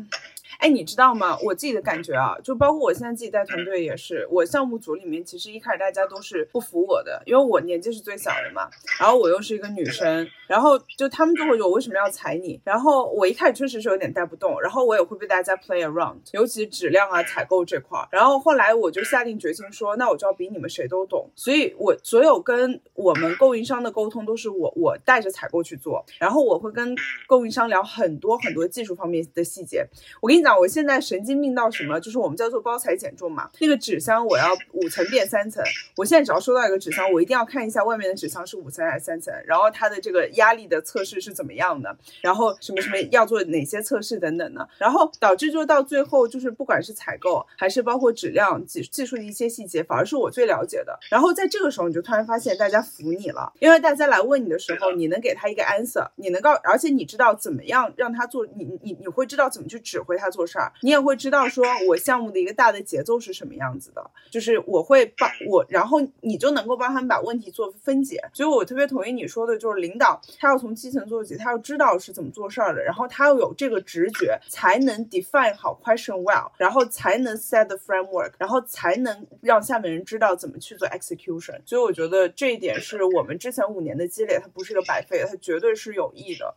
[0.58, 1.36] 哎，你知道吗？
[1.42, 8.68] 我自己的感觉啊，就包括我现在自己带团队也是，我项目组里面其实一开始大家都是不服我的，因为我年纪是最小的嘛，
[9.00, 12.60] 然后我又是一个女生，然后就他们就会觉得我为什么要踩你？
[12.64, 18.08] 然后我一开始确实是有点带不动，然后我也会被大家 play around，尤其质量啊、采购这块儿。
[18.10, 26.94] 然后后来我就下定决心说，那我就要比你们谁都懂，所以我所有跟我们供应商的沟通都是我我带着采购去做，然后我会跟
[27.26, 29.86] 供应商聊很多很多技术方面的细节。
[30.20, 31.98] 我跟你讲，我现在神经病到什么？
[32.00, 35.62] 就是我们叫做包材减重嘛，那个纸箱我要五层变三层，
[35.96, 50.98] 我现在只要收到一个纸箱，我一定要看一下外面的纸箱是五层还是三层，然后它的这个压力的测试是怎么样的，然后什么什么要做哪些测试等等的，然后导致就到最后就是不管是采购还是包括质量技技术的一些细节，反而是我最了解的。
[51.10, 68.18] 然后在这个时候，你就突然发现大家服你了，因为大家来问你的时候，你能给他一个 answer，你能告，而且你知道怎么样让他做，你你你会知道怎么去指挥他他做事儿，你也会知道说我项目的一个大的节奏是什么样子的，就是我会帮我，然后你就能够帮他们把问题做分解。
[68.32, 81.60] 所以我特别同意你说的，就是领导他要从基层做起，他要知道是怎么做事儿的，然后他要有这个直觉，才能 define 好 question well，然后才能 set the framework，然后才能让下面人知道怎么去做 execution。
[81.66, 86.54] 所以我觉得这一点是我们之前五年的积累，它不是个白费的，它绝对是有益的。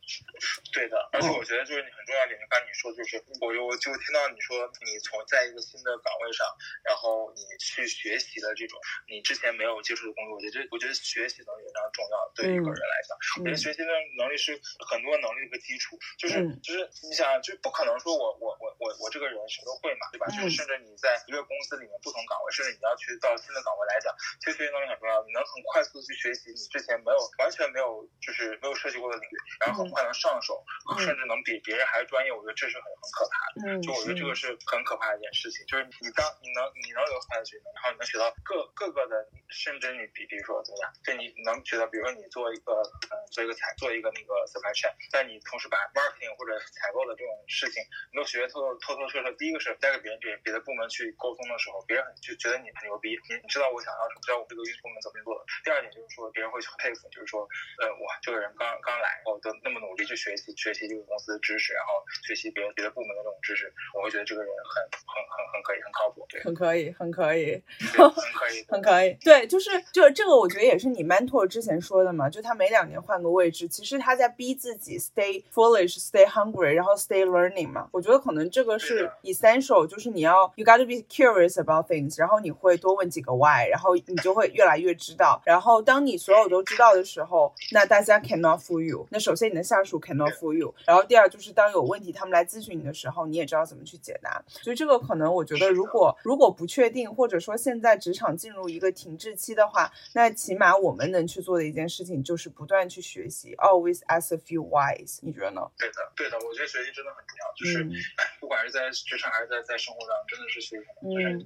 [0.71, 6.45] 对的，而且我觉得就是你很重要一点，就刚你说，就是我我就听到你说你从在一个新的岗位上，
[6.83, 8.79] 然后你去学习的这种
[9.09, 20.27] 你之前没有接触的工作，我觉得我觉得学习能力非常重要，对一个人来讲，我觉得学习的能力是很多能力的基础，就是就是你想，就不可能说我我我我我这个人什么都会嘛，对吧？
[20.33, 30.63] 就是甚至你在一个公司里面不同岗位，甚至你要去到新的岗位来讲，其实学习能力很重要，你能很快速的去学习你之前没有完全没有就是没有涉及过的领域，然后很快能上手，
[30.99, 33.79] 甚至能比别人还专业，我觉得这是很很可怕的。
[33.81, 39.15] 就我觉得这个是很可怕的一件事情，就是你当你能你能有快的学能，然后你能学到各各个的，
[39.49, 42.73] 甚至你比比如说怎么样，就你能学到，比如说你做一个
[43.09, 49.31] 呃做一个采做一个那个 supply chain，但你同时把 marketing 或者采购的这种事情你都学透透透彻彻。
[49.37, 55.45] 第一个是带给别人别别的部门去沟通的时候，别人就觉得你很牛逼，你你知道我想要什么，知道我这个运输部门怎么做的。
[55.63, 57.47] 第二点就是说，别人会佩服，就是说，
[57.79, 67.61] 呃，哇，这个人刚刚来，然后都那么努力去学习学习这个公司的知识，然后学习别别的部门的这种知识，我会觉得这个人很很很很可以，很靠谱，对，很可以，很可以，
[67.93, 69.17] 很可以，很可以。
[69.23, 77.87] 对，就是就这个，我觉得也是你 mentor 之前说的嘛，就他每两年换个位置，其实他在逼自己 stay foolish，stay hungry，然后 stay learning 嘛。
[77.91, 85.41] 我觉得可能这个是 essential，就是你要 you got to be curious about things，然后你会多问几个 why，然后你就会越来越知道。
[85.45, 89.07] 然后当你所有都知道的时候，那大家 cannot fool you。
[89.11, 94.43] 那首先你的下属 cannot fool you，然后第二就是当有问题他们来咨询你的时候，你也知道怎么去解答。
[94.47, 105.19] 所以这个可能我觉得，如果如果不确定，或者说现在职场进入一个停滞期的话，那起码我们能去做的一件事情就是不断去学习，always ask a few whys。
[105.21, 105.61] 你觉得呢？
[105.77, 107.83] 对的，对的，我觉得学习真的很重要，就是
[108.17, 111.43] 哎， 不管是在职场还是在在生活上，真的是学习，就是你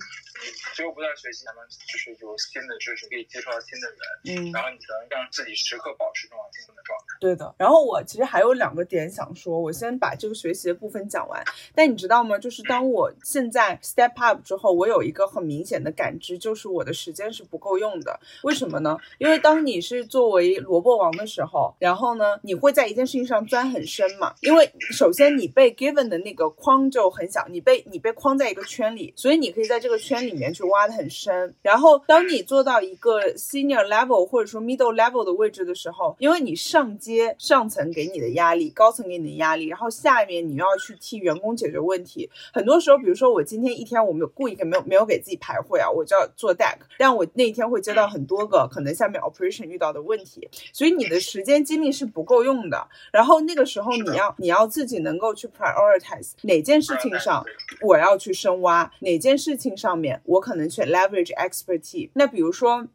[0.76, 7.11] 只有不断学习，才能就是有新的知识，可以接触到新的人，嗯，然后你才能让自己时刻保持这种进步的状态。
[7.22, 7.53] 对的。
[7.57, 11.41] 然后我其实还有两个点想说，我先把这个学习的部分讲完。
[11.76, 12.39] 但你知道吗？
[12.39, 18.19] 就是当我现在 step up 之后，我有一个很明显的感知，就是我的时间是不够用的。
[18.41, 18.97] 为什么呢？
[19.19, 24.34] 因为当你是作为萝卜王的时候，然后呢，你会在一件事情上钻很深嘛？
[24.41, 31.53] 因为首先你被 given 的那个框就很小，你被你被框在一个圈里，所以你可以在这个圈里面去挖的很深。
[31.61, 42.30] 然后当你做到一个 senior level 或者说 middle level 的位置的时候，因为你上阶上层给你的压力，高层给你的压力，然后下面你要去替员工解决问题。
[42.53, 52.88] 很多时候，比如说我今天一天我没有故意没有没有给自己排会啊，我就要做 deck，但我那一天会接到很多个可能下面 operation 遇到的问题，所以你的时间精力是不够用的。
[53.12, 57.43] 然后那个时候你要你要自己能够去 prioritize 哪件事情上
[57.82, 62.09] 我要去深挖，哪件事情上面我可能去 leverage expertise。
[62.14, 62.86] 那比如说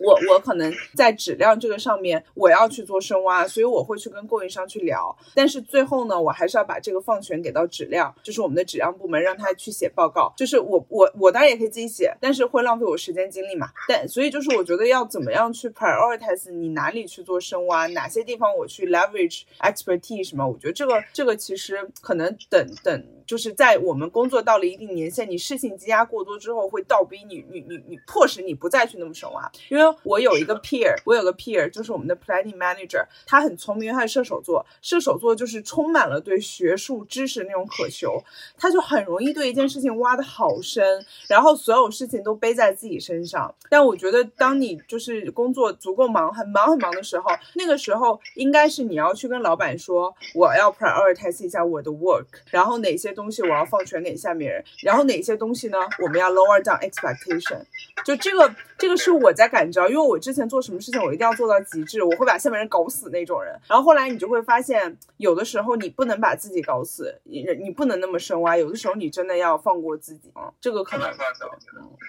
[0.00, 5.16] 我我可能在质量这个上面我要去做深挖，所以所以我会去跟供应商去聊。
[5.34, 10.30] 但是最后呢，我还是要把这个放权给到质量，就是我们的质量部门，让他去写报告。
[10.36, 13.70] 就是我我我当然也可以自己写，但是会浪费我时间精力嘛。
[13.88, 20.46] 但所以就是我觉得要怎么样去 prioritize 你哪里去做深挖，哪些地方我去 leverage expertise 什么？
[20.46, 23.06] 我觉得这个这个其实可能等等。
[23.26, 29.50] 就是在我们工作到了一定年限，你事情积压过多之后，会倒逼你，你你你迫使你不再去那么深挖。
[29.68, 34.64] 因为我有一个 peer，我有个 peer，就是我们的 planning manager，他很聪明，他是射手座。
[34.82, 38.22] 射手座就是充满了对学术知识那种渴求，
[38.58, 43.54] 他就很容易对一件事情挖的好深，然后所有事情都背在自己身上。
[43.70, 57.60] 但我觉得，当你就是工作足够忙、很忙很忙的时候，那个时候应该是你要去跟老板说，我要 prioritize 一下我的 work，然后哪些东西我要放权给下面人，然后哪些东西呢，我们要 lower down expectation。
[58.04, 63.58] 就这个，这个是我在感召，因为我之前做什么事情，我一定要做到极致，我会把下面人搞死那种人。
[63.68, 71.08] 然后后来你就会发现，有的时候你不能把自己搞死，你你不能那么深挖，有的时候你真的要放过自己啊，这个可能。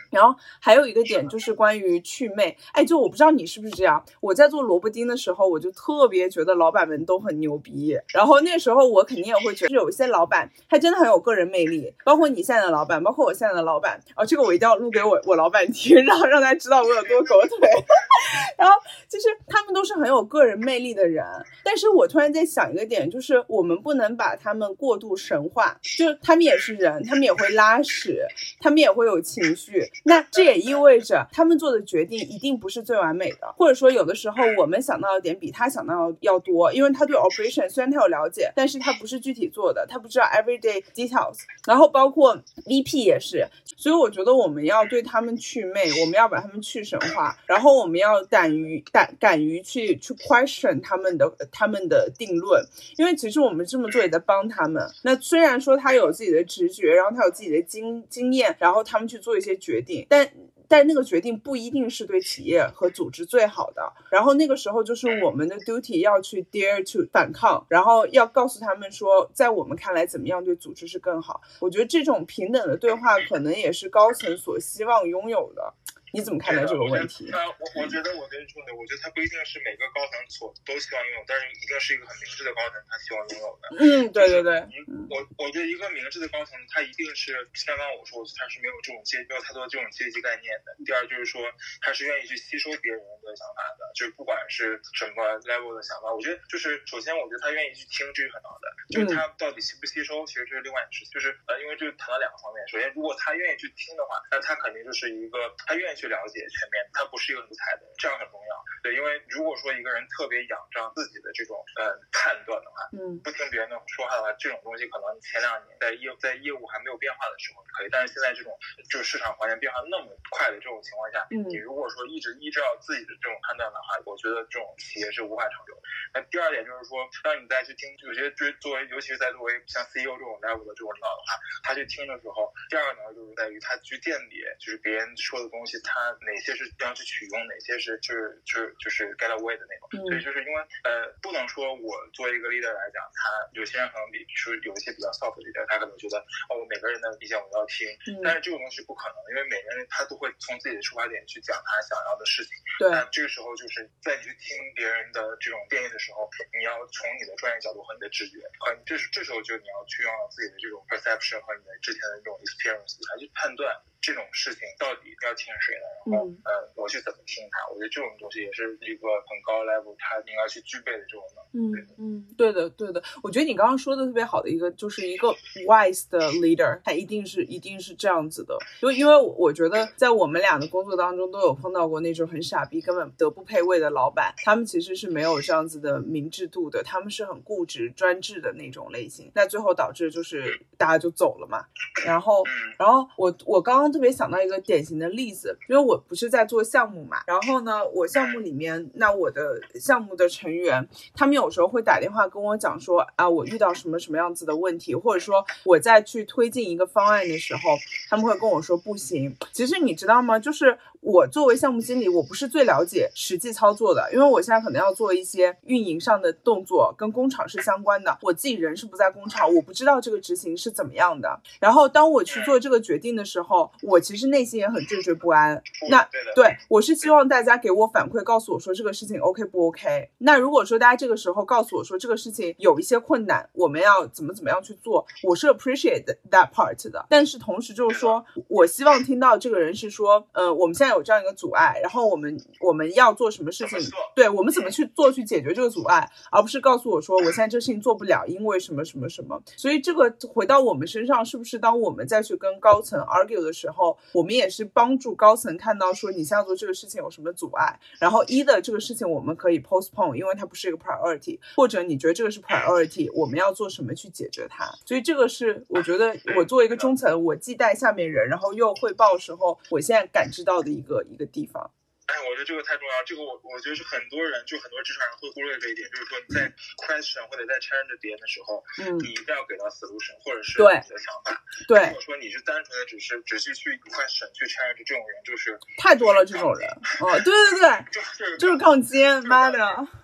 [0.09, 7.95] 然后还有一个点就是关于祛魅，哎，就我不知道你是不是这样，我在做萝卜丁的时候，我就特别觉得老板们都很牛逼。
[8.13, 13.99] 然后那时候我肯定也会觉得，有一些老板他真的很有个人魅力，包括你现在的老板，包括我现在的老板。
[14.15, 17.69] 哦，这个我一定要录给我 我老板听，然后让他知道我有多狗腿。
[18.57, 18.73] 然后
[19.09, 21.25] 就是他们都是很有个人魅力的人，
[21.63, 28.25] 但是我突然在想一个点，就是我们不能把他们过度神化，就他们也是人，他们也会拉屎，
[28.59, 29.83] 他们也会有情绪。
[30.05, 41.37] 那这也意味着他们做的决定一定不是最完美的，或者说有的时候我们想到的点比他想到要多，因为他对 operation 虽然他有了解，但是他不是具体做的，他不知道 every day details，。
[41.65, 52.63] 然后包括 VP 也是，所以我觉得我们要对他们去魅，我们要把他们去神化，然后我们要敢于敢敢于去去 question 他们的他们的定论，
[52.97, 54.83] 因为其实我们这么做也在帮他们。
[55.03, 60.29] 那虽然说他有自己的直觉，然后他有自己的经经验，然后他们去做一些决定，但。
[60.67, 63.93] 但那个决定不一定是对企业和组织最好的。
[64.09, 71.41] 然后那个时候就是我们的 duty 要去 dare to 反抗，然后要告诉他们说，在我们看来怎么样对组织是更好。
[71.59, 75.73] 我觉得这种平等的对话可能也是高层所希望拥有的。
[76.15, 77.27] 你怎么看待这个问题？
[77.27, 83.63] 那我我觉得我跟你说的，我觉得它不一定是每个高层所都希望拥有，但是一定是一个很明智的高层他希望拥有的。
[83.75, 84.63] 嗯，对对对。
[85.11, 90.71] 我我觉得一个明智的高层，他一定是像刚刚我说，他是没有这种阶没有太多这种阶级概念的。
[90.87, 91.43] 第二就是说，
[91.83, 98.71] 他是愿意去吸收别人的想法的，就是不管是什么 level 的想法，我觉得就是首先我觉得他愿意去听，这是很好的。
[98.87, 101.11] 就是他到底吸不吸收，其实这是另外一件事情。
[101.11, 106.04] 就是呃，因为这谈到两个方面，首先如果他愿意去听的话，那他肯定就是一个他愿意去。
[106.07, 108.53] 了解全面，他不是一个独裁的，这样很重要。
[108.83, 118.53] 对，因为如果说一个人特别仰仗自己的这种呃判断的话，嗯，不听别人的说话的话，这种东西可能前两年在业在业务还没有变化的时候可以，但是现在这种
[118.89, 125.73] 就是市场环境变化那么快的这种情况下，嗯，你如果说一直依照自己的这种判断的话，我觉得这种企业是无法长久。
[126.13, 131.33] 那第二点就是说，当你再去听有些追作为，尤其是在作为像 CEO 这种 level 的这种领导的话，
[131.63, 135.94] 他去听的时候，第二个呢就是在于他去鉴别，就是别人说的东西，他
[136.25, 139.87] 哪些是要去取用，哪些是就是就是就是 get away 的那种。
[140.07, 146.19] 所以就是因为呃，不能说我作为一个 leader 来讲，他有些人可能比说有一些比较 soft 的 leader，他可能觉得
[146.51, 147.87] 哦，每个人的意见我都要听，
[148.23, 152.51] 但是这种东西不可能，因为每个人他都会从自己的出发点去讲他想要的事情。
[152.79, 156.27] 对，那这个时候就是在你去听别人的这种建议的时候，
[156.57, 163.71] 你要从你的专业角度和你的直觉，和这是这时候就你要去用自己的这种 perception 和你的之前的这种 experience 来去判断。
[164.01, 165.85] 这种事情到底要听谁的？
[166.05, 167.65] 然后，呃，我去怎么听他？
[167.73, 171.81] 我觉得这种东西也是一个很高 level，他应该去具备的这种能力。
[171.89, 173.01] 嗯嗯，对的对的。
[173.23, 175.29] 我觉得你刚刚说的特别好的一个，就是一个
[175.67, 178.55] wise 的 leader，他一定是一定是这样子的。
[178.83, 189.31] 因为因为我觉得在我们俩的工作当中都有碰到过那种很傻逼、根本德不配位的老板，他们其实是没有这样子的明智度的，他们是很固执专制的那种类型。
[189.33, 191.65] 那最后导致就是大家就走了嘛。
[192.05, 192.43] 然后
[192.77, 193.91] 然后我我刚刚。
[193.95, 207.61] 特别想到一个典型的例子，因为我不是在做项目嘛，然后呢，我项目里面，那我的项目的成员，他们有时候会打电话跟我讲说，啊，我遇到什么什么样子的问题，或者说我在去推进一个方案的时候，
[208.09, 209.35] 他们会跟我说不行。
[209.51, 210.37] 其实你知道吗？
[210.37, 221.39] 就是我作为项目经理，我不是最了解实际操作的，因为我现在可能要做一些运营上的动作，跟工厂是相关的，我自己人是不在工厂，我不知道这个执行是怎么样的。
[221.59, 225.54] 然后当我去做这个决定的时候，我其实内心也很惴惴不安。
[225.89, 230.09] 那对我是希望大家给我反馈，告诉我说这个事情 OK 不 OK。
[230.17, 237.05] 那如果说大家这个时候告诉我说这个事情有一些困难，我们要怎么怎么样去做，我是 appreciate that part 的。
[237.09, 243.79] 但是同时就是说我希望听到这个人是说，呃，我们现在有这样一个阻碍，然后我们我们要做什么事情？
[244.15, 249.39] 对我们怎么去做去解决这个阻碍，而不是告诉我说我现在这事情做不了，因为什么什么什么。
[249.57, 253.75] 所以这个回到我们身上，是不是当我们再去跟高层 argue 的时候？
[253.75, 264.65] 候，我们也是帮助高层能看到说你现在做这个事情有什么阻碍，然后一的这个事情我们可以 postpone，因为它不是一个 priority，或者你觉得这个是 priority，我们要做什么去解决它。
[264.85, 271.71] 所以这个是我觉得我作为一个中层，我既带下面人，然后又汇报时候，我现在感知到的一个一个地方。
[272.05, 276.41] 哎，我觉得这个太重要，这个我我觉得是很多人，就很多职场人会忽略这一点，就是说你在
[276.77, 281.41] question 或者在 challenge 别人的时候，嗯，你一定要给到 solution 或者是对你的想法。
[281.67, 286.69] 对如果说你是单纯的只是只是去 question 去 challenge 这种人，就是太多了这种人。
[287.01, 289.59] 哦，对对对， 就是就是杠精，妈的，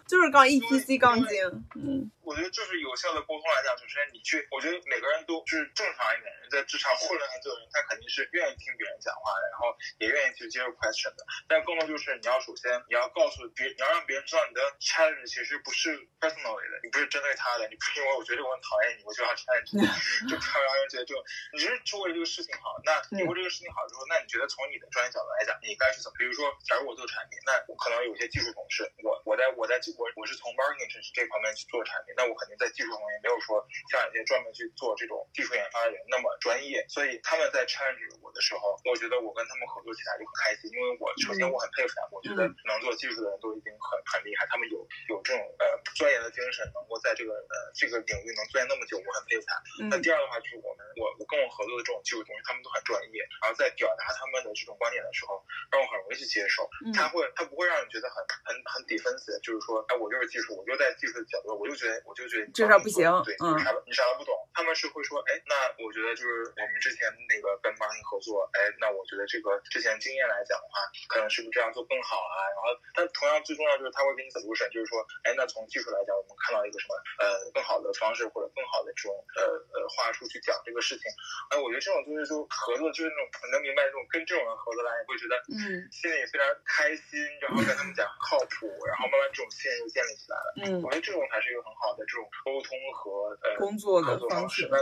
[0.07, 1.37] 就是杠 ETC 杠精。
[1.77, 11.21] 嗯，我觉得就是有效的沟通来讲，首先你去，我觉得每个人都就是正常一点人，在职场混了很久的人，他肯定是愿意听别人讲话的，然后也愿意去接受 question 的。
[11.47, 15.91] 但更多就是你要首先你要告诉别，你要让别人知道你的 challenge 其实不是
[16.23, 19.83] personally 的，你不是针对他的，你不是因为我觉得我很讨厌你，我就要 challenge 你，
[20.31, 21.19] 就不要让人觉得就
[21.51, 22.79] 你是是为了这个事情好。
[22.87, 26.15] 那你为这个事情好之后，那你觉得从你的专业角度来讲，你该去怎么？
[26.15, 33.59] 比如说，假如我做产品，那我可能有些技术同事，我我在我在我我是从 marketing 这这方面去做产品，那我肯定在技术方面没有说
[33.91, 41.80] 像一些专门去做这种技术研发的人那么专业，所以他们在 challenge 我的时候，我觉得我跟他们合作起来就很开心，因为我首先我很佩
[42.11, 44.77] 我觉得能做技术的人都已经很很厉害，他们有
[45.09, 45.65] 有这种呃
[45.95, 49.55] 钻研的精神，能够在这个呃这个领域能钻研那么久，我很佩服他。
[49.89, 56.67] 那第二的话就是我们我我跟我合作的这种技术同学，他们都很专业，然后在表达他们的这种观点的时候，让我很容易去接受。
[56.93, 64.35] 他会他不会让你觉得很很很 defensive，就是说，哎，我就是技术，我就在技术的角度，我就觉得我就觉得这事不行，对，你啥你啥都不懂。
[64.53, 72.37] 他们是会说，哎，那我觉得就是我们之前那个跟 marketing 合作，哎，那我觉得这个之前经验来讲的话，可能是不是这样做更好啊？
[72.53, 79.43] 然后，但同样最重要就是他会给你走路神就是说，哎，那从技术来讲，我们看到一个什么呃更好的方式或者更好的这种呃
[79.73, 81.05] 呃话术去讲这个事情。
[81.49, 90.47] 哎，我觉得这种就是说合作就是那种能明白这种跟这种人合作来，你会觉得嗯心里非常开心，然后跟他们讲靠谱，然后慢慢这种信任就建立起来了。
[90.63, 94.67] 嗯，我觉得这种才是一个很好的这种沟通和呃工作的合作方式。
[94.71, 94.77] 那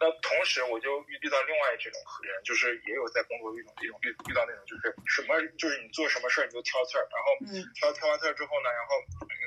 [0.00, 7.36] 那同时我就遇遇到另外这种人，就是也有在工作一种一种遇遇到那种就是什么就是你做什么事儿你就挑刺儿，然后
[7.76, 8.96] 挑挑完刺儿之后呢，然后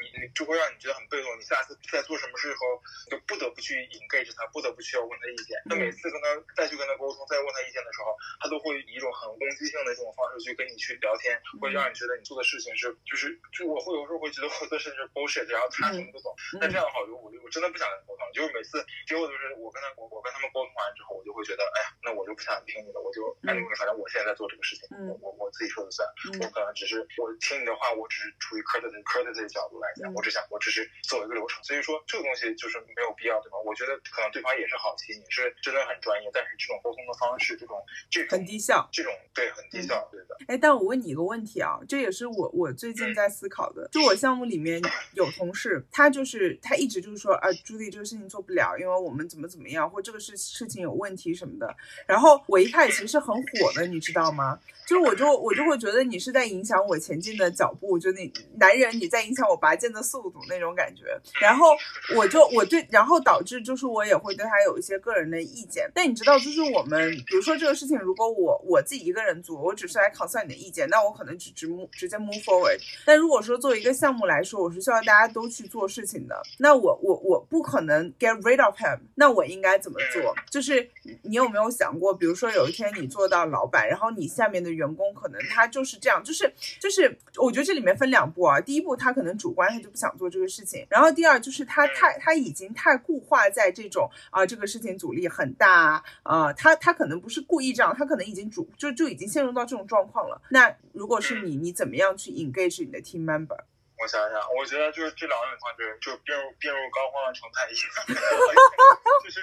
[0.05, 2.77] 你你就会让你觉得很被动，你下次在做什么事以后
[3.09, 5.57] 就不得不去 engage 他，不得不去要问他意见。
[5.65, 16.29] 那每次跟他再去跟他沟通，再问他意见的时候，他都会以一种很攻击性的这种方式去跟你去聊天，会让你觉得你做的事情是就是就我会有时候会觉得我做事情是 bullshit，然后他什么都懂。
[16.61, 18.77] 那这样的话，我就我就我真的不想跟他沟通，就是每次
[19.09, 26.07] 结果就是我跟他我我跟他们沟通完之后，我就会觉得哎呀，那我就不想听你的，我就哎反正我现在在做这个事情，我我我自己说了算，
[26.41, 33.57] 我可能只是我听你的话，我只是出于 courtesy courtesy 的角度来讲，我只想我只是走一个流程，所以说这个东西就是没有必要，对吧？
[33.65, 40.36] 我觉得可能对方也是好奇，你是真的很专业，但是这种沟通的方式，这种这种很低效，这种对很低效，对的。
[40.47, 44.82] 哎，但我问你一个问题啊，这也是我我最近在思考的，就我项目里面
[45.13, 51.76] 有同事，他就是他一直就是说啊，朱莉这个事情做不了，因为我们怎么怎么样，或这个事事情有问题什么的。
[52.05, 54.59] 然后我一开始其实是很火的，你知道吗？
[54.88, 61.03] 就我就我就会觉得你是在影响我前进的脚步，就那男人你在影响我拔剑的速度那种感觉。
[61.41, 61.67] 然后
[62.15, 65.89] 我就我对，然后导致就是我也会对他有一些个人的意见。
[65.93, 72.79] 但你知道，就是我们比如说这个事情，如果我我自己一个人做，我只是来 concern 你的意见，那我可能只直目直接 move forward。
[73.05, 80.36] 但如果说作为一个项目来说，我是需要大家都去做事情的，那我我我不可能 get rid of him，那我应该怎么做？
[80.51, 80.89] 就是
[81.23, 88.61] 你有没有想过，比如说有一天你做到老板，然后你下面的员工可能他就是这样，就是就是，我觉得这里面分两步啊。
[88.61, 100.41] 第一步，他可能主观他就不想做这个事情，然后第二就是他太他已经太固化在这种啊这个事情阻力很大啊，他他可能不是故意这样，他可能已经主就就已经陷入到这种状况了。
[100.49, 103.57] 那如果是你，你怎么样去 engage 你的 team member？
[104.06, 107.74] 我想想，我觉得就是这两种方式，就是就病入病入膏肓的成太医，
[109.26, 109.41] 就是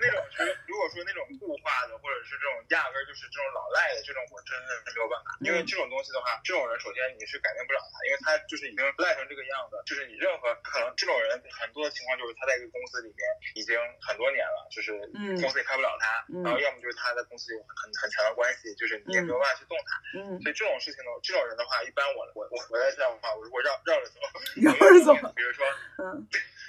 [0.00, 5.36] 那种是如果说那种固化的，或者是这种压根儿就是这种老赖的这种，我真的是没有办法。
[5.44, 13.20] 因为这种东西的话，这种人首先你是改变不了他，因为他就是已经赖成这个样子，就是你任何可能这种人很多的情况就是他在一个公司里面
[13.52, 14.96] 已经很多年了，就是
[15.36, 20.00] 公司也开不了他，然后要么就是他在公司有很很强的关系，就是你也没有办法去动他。
[20.16, 24.20] 嗯，所以这种事情呢，这种人的话，一般我我我我在这样的话，我如果绕绕着走，
[24.56, 25.64] 绕着走，比如说，
[25.98, 26.26] 嗯，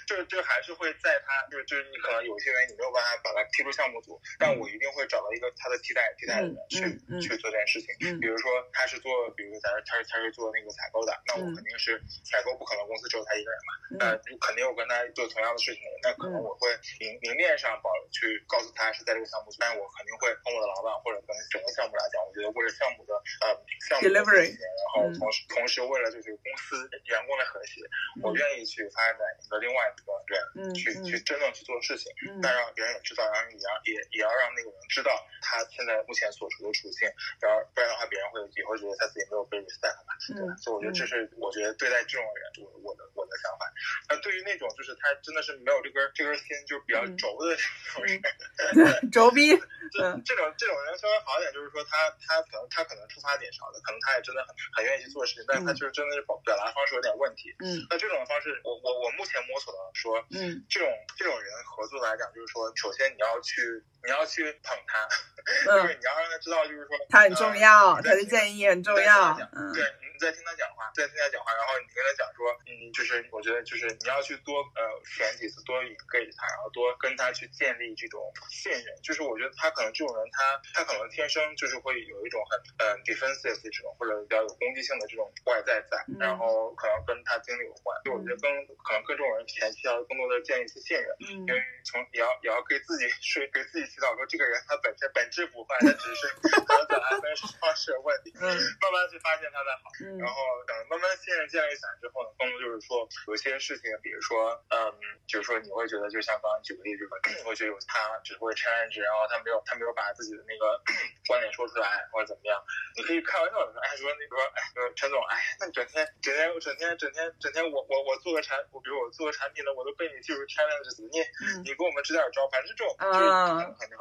[0.07, 6.81] 就是就还是会在他就是就是你可能有些人你没有办法把他踢出项目组，但我一定会找到一个他的替代替代的人去
[7.21, 8.19] 去做这件事情。
[8.19, 14.05] 比如说他是做，比如他他是他是做那个采购的，那我肯定是采购不可能公司只有他一个人嘛，那
[14.41, 16.67] 肯定我跟他做同样的事情，那可能我会
[16.99, 23.55] 明明面上保去告诉他是在这个项目，但我肯定会跟我的老板或者跟整个项目来讲，我觉得为了项目的呃
[23.87, 27.81] 项目的然后同时同时为了就是公司员工的和谐，
[28.21, 37.09] 我愿意去发展一个另外一个人去去真正去做事情，那让别人也知道，然后也要也也要让那个人知道他现在目前所处的处境，
[37.41, 40.55] 然后不然的话别人会也会觉得他自己没有被 respect 嘛，对吧？
[40.61, 43.65] 所以我觉得这是我觉得对待这种人，我我的我的想法。
[44.09, 47.61] 那对于那种就是他真的是没有这根这根心，就是比较轴的这
[47.93, 49.53] 种人， 轴逼。
[49.93, 57.53] 这这种这种人稍微好一点，就是说他他可能他可能出发点少的，可能他也真的很很愿意去做事情，但是他就是真的是表表达方式有点问题。
[57.59, 63.61] 嗯，那这种方式，我我我目前摸索到说，嗯，这种这种人合作来讲，就是说，首先你要去
[64.03, 65.07] 你要去捧他，
[65.65, 69.37] 就是你要让他知道，就是说他很重要，他的建议很重要。
[69.53, 78.87] 嗯，对，你在听他讲话，在听他讲话，然后你跟他讲说，嗯，就是我觉得就是你要去多呃选几次多 engage 他，然后多跟他去建立这种信任。
[79.03, 87.91] 就是我觉得他可能这种人，他他可能天生就是会有一种很嗯 defensive 这种或者比较有攻击性的这种外在在，然后可能跟他经历有关。
[88.07, 88.47] 就我觉得跟
[88.87, 97.19] 可能跟这种人前期要更多的建立一些信任，因为从也要也要给自己说给自己祈祷说这个人他本身本质不坏，他只是可能表达
[97.59, 100.35] 方式有问题，慢慢去发现他的好，然后
[100.67, 104.93] 等慢慢信任建立起来之后呢，更多就是说有些事情，比如说嗯，
[105.27, 109.01] 就是说你会觉得就像刚刚举个例子吧，你 会觉得有他只会 change。
[109.03, 110.81] 然后他没有，他没有把自己的那个
[111.27, 112.61] 观点说出来，或者怎么样？
[112.95, 114.61] 你可以开玩笑的说，哎，说那个，哎，
[114.95, 121.19] 陈总，哎，那你整天整天整天整天整天，我我我做个产，我比如我做个产品呢，我都被你技术 challenge 你
[121.63, 123.97] 你给我们支点招，反正这种就是很很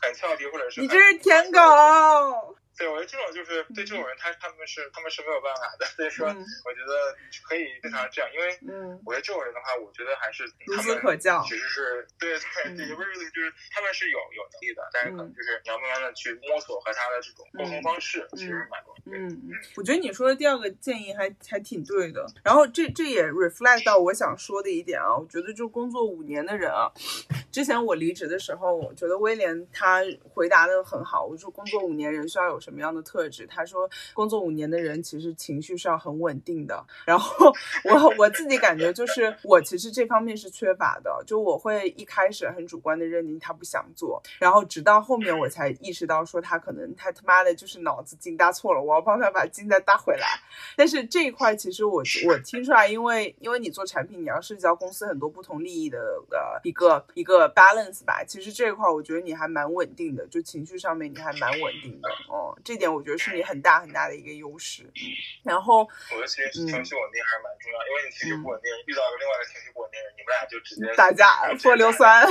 [0.00, 2.56] 很俏皮，或者是你这是舔狗。
[2.76, 5.86] 对，我觉得这种就是对这种人，他他们是他们是没有办法的。
[5.94, 7.14] 所以说，我觉得
[7.46, 11.40] 可以经常这样，因为我觉得这种人的话，我觉得还是孺子可教。
[11.46, 19.02] 其实是对对对，也不是就是他们是有有能力的，但是可能就是你要慢慢的去摸索和他的这种沟通方式，其实蛮重要。
[19.06, 22.26] 嗯嗯，我觉得你说的第二个建议还还挺对的。
[22.42, 26.90] 然后这这也 reflect 到我想说的一点啊，我觉得就工作五年的人啊，
[27.52, 30.02] 之前我离职的时候，我觉得威廉他
[30.34, 32.60] 回答的很好，我说工作五年人需要有。
[32.64, 33.46] 什么样的特质？
[33.46, 36.82] 他说，工作五年的人其实情绪是要很稳定的。
[37.04, 37.52] 然后
[37.84, 41.22] 我 我自己感觉就是，我其实这方面是缺乏的。
[41.26, 50.26] 就我会一开始很主观的认定他不想做，然后直到后面我才意识到说他可能他他妈的就是脑子筋搭错了，我要帮他把筋再搭回来。
[50.76, 55.98] 但是这一块其实我我听出来，因为因为你做产品，你要涉及到公司很多不同利益的
[56.30, 58.24] 呃一个一个 balance 吧。
[58.24, 62.53] 其实这一块我觉得你还蛮稳定的，就情绪上面你还蛮稳定的哦。
[62.62, 65.00] 这点我觉得是你很大很大的一个优势，嗯，
[65.42, 72.26] 然后我觉得其实情绪稳定还是蛮重要，因为你情绪不稳定，遇到另外一个情绪不稳定的人，你们俩就直接打架泼硫酸。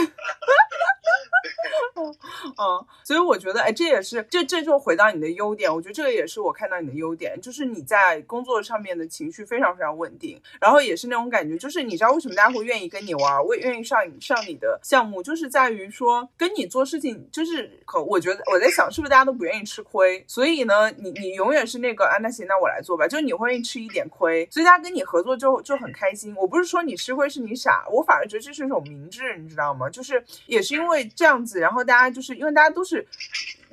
[1.96, 26.36] 嗯，所以我觉得，哎，这也是这这就回到你的优点，我觉得这个也是我看到你的优点，就是你在工作上面的情绪非常非常稳定，然后也是那种感觉，就是你知道为什么大家会愿意跟你玩，我也愿意上上你的项目，就是在于说跟你做事情，就是可我觉得我在想，是不是大家都不愿意吃亏，所以呢，你你永远是那个啊，那行，那我来做吧，就你会吃一点亏，所以他跟你合作就就很开心。
[26.36, 29.90] 我不是说你吃亏是你傻，我反而觉得这是一种明智，你知道吗？
[29.90, 33.06] 就是也是因为这样子，然后大家就是因为大家都是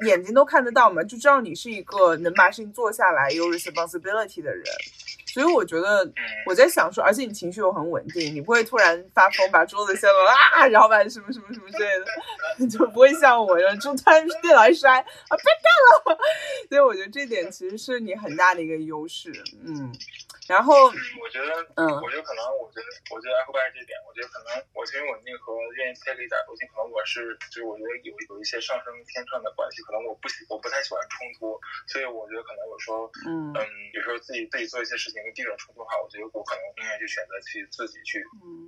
[0.07, 4.64] 眼睛都看得到嘛，就知道你是一个能把事情做下来有 responsibility 的人。
[5.33, 6.11] 所以我觉得
[6.47, 11.89] 我在想说，而且你情绪又很稳定，你不会突然发疯，把桌子掀了啊，然后把什么什么什么之类
[12.59, 15.05] 的， 就不会像我一样，就突然电脑一摔啊，
[15.37, 16.18] 别干了。
[16.68, 19.33] 所以我觉得这点其实是你很大的一个优势，
[19.64, 19.93] 嗯。
[20.51, 21.47] 然后，我觉得，
[21.78, 23.39] 嗯，我觉得可能，我觉得，我觉得
[23.70, 31.55] 是这点，我觉得可能我情绪稳定和愿意 take 一点东西，可能我是，就是我觉得有有一些上升天秤的关系，可能我不喜，我不太喜欢冲突，
[31.87, 33.62] 所以我觉得可能有时候，嗯嗯，
[33.95, 38.18] 有时候自己自己做一些事情跟这种冲突的话，我觉得我可能宁愿去选择去自己去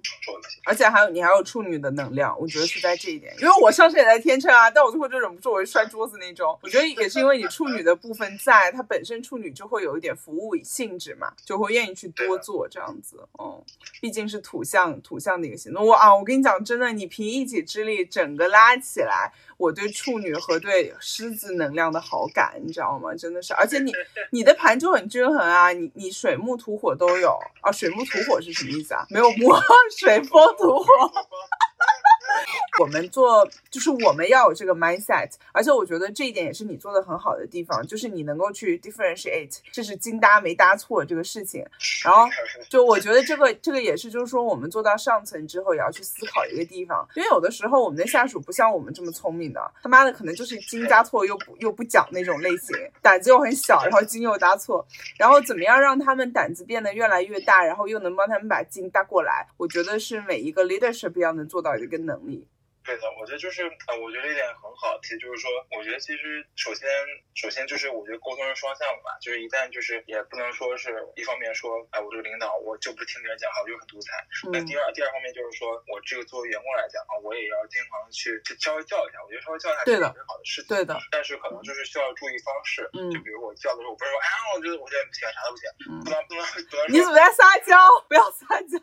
[0.05, 0.61] 承受一些。
[0.65, 6.57] 而且还有你还有处女的能量，我觉得是在这一点，因为我上升也在天秤啊，但我最后就忍不住我会摔桌子那种。
[6.63, 11.73] 我觉得也是因为你处女的部分在，它本身处女就会有一点服务性质嘛，就会。
[11.73, 13.65] 愿意去多做这样子，嗯，
[13.99, 15.87] 毕竟是土象土象的一个行动。
[15.87, 19.33] 我啊，我跟你讲，真的，你凭一己之力整个拉起来，
[19.63, 23.15] 我对处女和对狮子能量的好感，你知道吗？
[23.15, 23.93] 真的是，而且你
[24.33, 29.07] 你的盘就很均衡啊，你你水木土火都有啊，水木土火是什么意思啊？
[29.09, 29.55] 没有木，
[29.97, 30.87] 水风土火。
[32.81, 41.65] 我们做就是我们要有这个 mindset，而且我觉得这一点也是你做的很好的地方，就是你能够去 differentiate，这是精搭没搭错这个事情。
[42.03, 42.27] 然后
[42.71, 51.03] 就我觉得这个这个也是，就是说我们做到上层之后也要去思考一个地方，因为有的时候我们的下属不像我们这么聪明的，他妈的可能就是精搭。
[51.03, 54.87] 错又不又不讲那种类型，胆子又很小，然后精又搭错，
[55.19, 62.47] 然后怎么样让他们胆子变得越来越大，然后又能帮他们把精搭过来，我觉得是每一个 leadership 要能做到的一个能力。
[62.83, 66.91] 对的，我觉得就是呃，我觉得一点很好，其实就是说，我觉得其实首先
[67.33, 74.19] 首先就是我觉得沟通是双向的吧，就是一旦就是也不能说是一方面说，哎，我这个领导我就不听别人讲话，我就很独裁。
[74.51, 80.67] 那第二第二方面就是说我这个作为员工来讲啊，我也要经常去去稍微叫一下，我觉得稍微教一下是特别好的事情。
[80.67, 80.99] 对的。
[81.15, 84.27] 但是可能就是需要注意方式，就比如我叫的时候，我不是说哎，
[84.59, 85.71] 我觉得我现在不行，啥都不行，
[86.03, 86.91] 不能不能不能。
[86.91, 87.79] 你怎么在撒娇？
[88.11, 88.83] 不要撒娇。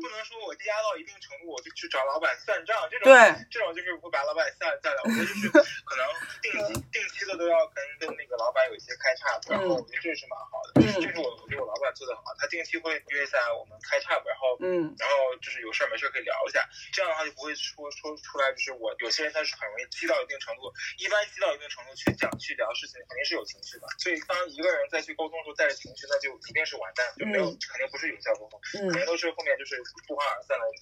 [0.00, 3.06] 不能说我低压到一定程度，我就去找老板算账，这种
[3.50, 5.02] 这种就是会把老板吓吓到。
[5.04, 5.48] 我觉得就是
[5.84, 6.04] 可能
[6.42, 10.80] 定期定期的都要跟跟那个老板有一些开叉，然后我觉得这是蛮好的。
[10.80, 28.60] 嗯，这是我我觉得我老板做的很好，他定期会约一下我们开叉，然后嗯，然后就是有事儿没事儿可以聊一下，这样的话就不会说说出来就是我有些人他是很容易激到一定程度，一般激到一定程度去讲去聊事情肯定是有情绪的，所以当一个人再去沟通的时候带着情绪，那就一定是完蛋，就没有肯定不是有效沟通，
[28.90, 29.78] 肯定都是后面就是。
[30.08, 30.72] 不欢而散的那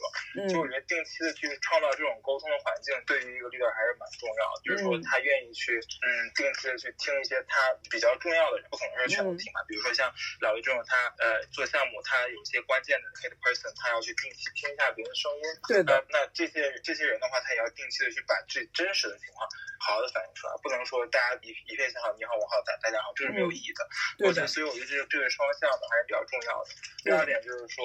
[0.46, 4.62] 种，就我觉得定期的去创造这种沟通的环境，对于一个 leader 还是蛮重要的。
[4.62, 9.58] 就是说他愿意去，嗯，定期的去听一些他比较重要的人，不可能是全部听嘛。
[9.66, 10.06] 比如说像
[10.40, 15.42] 老魏这种，他呃做项目，他有一些关键的 key person，他要去定期听一下别人的声音。
[15.66, 16.06] 对的。
[16.10, 19.42] 那这些这些人的话，他也要定期的去把最真实的情况
[19.82, 23.82] 好好的反映出来，不能说大家一一片向好，你好我好大大家好，这是没有意义的。
[24.18, 24.46] 对的。
[24.46, 26.70] 所以我觉得这个这个双向的还是比较重要的。
[27.02, 27.82] 第二点就是说，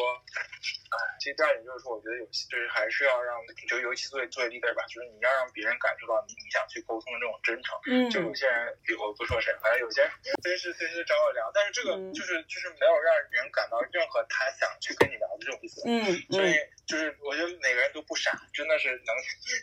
[0.90, 1.92] 哎，其实第二点就是说。
[1.92, 3.36] 我觉得有就是还是要让，
[3.68, 7.76] 就尤其作为作为 leader 吧，就是你要让别人感受到你你想去沟通的这种真诚。
[7.92, 8.08] 嗯。
[8.10, 10.12] 就有些人，我不说谁，反正有些人
[10.42, 15.84] 随时随时找我聊，但是这个就是就是没有让人感到任何他想去跟你聊的这种意思。
[15.84, 16.00] 嗯。
[16.32, 16.56] 所以
[16.88, 19.12] 就是我觉得每个人都不傻，真的是能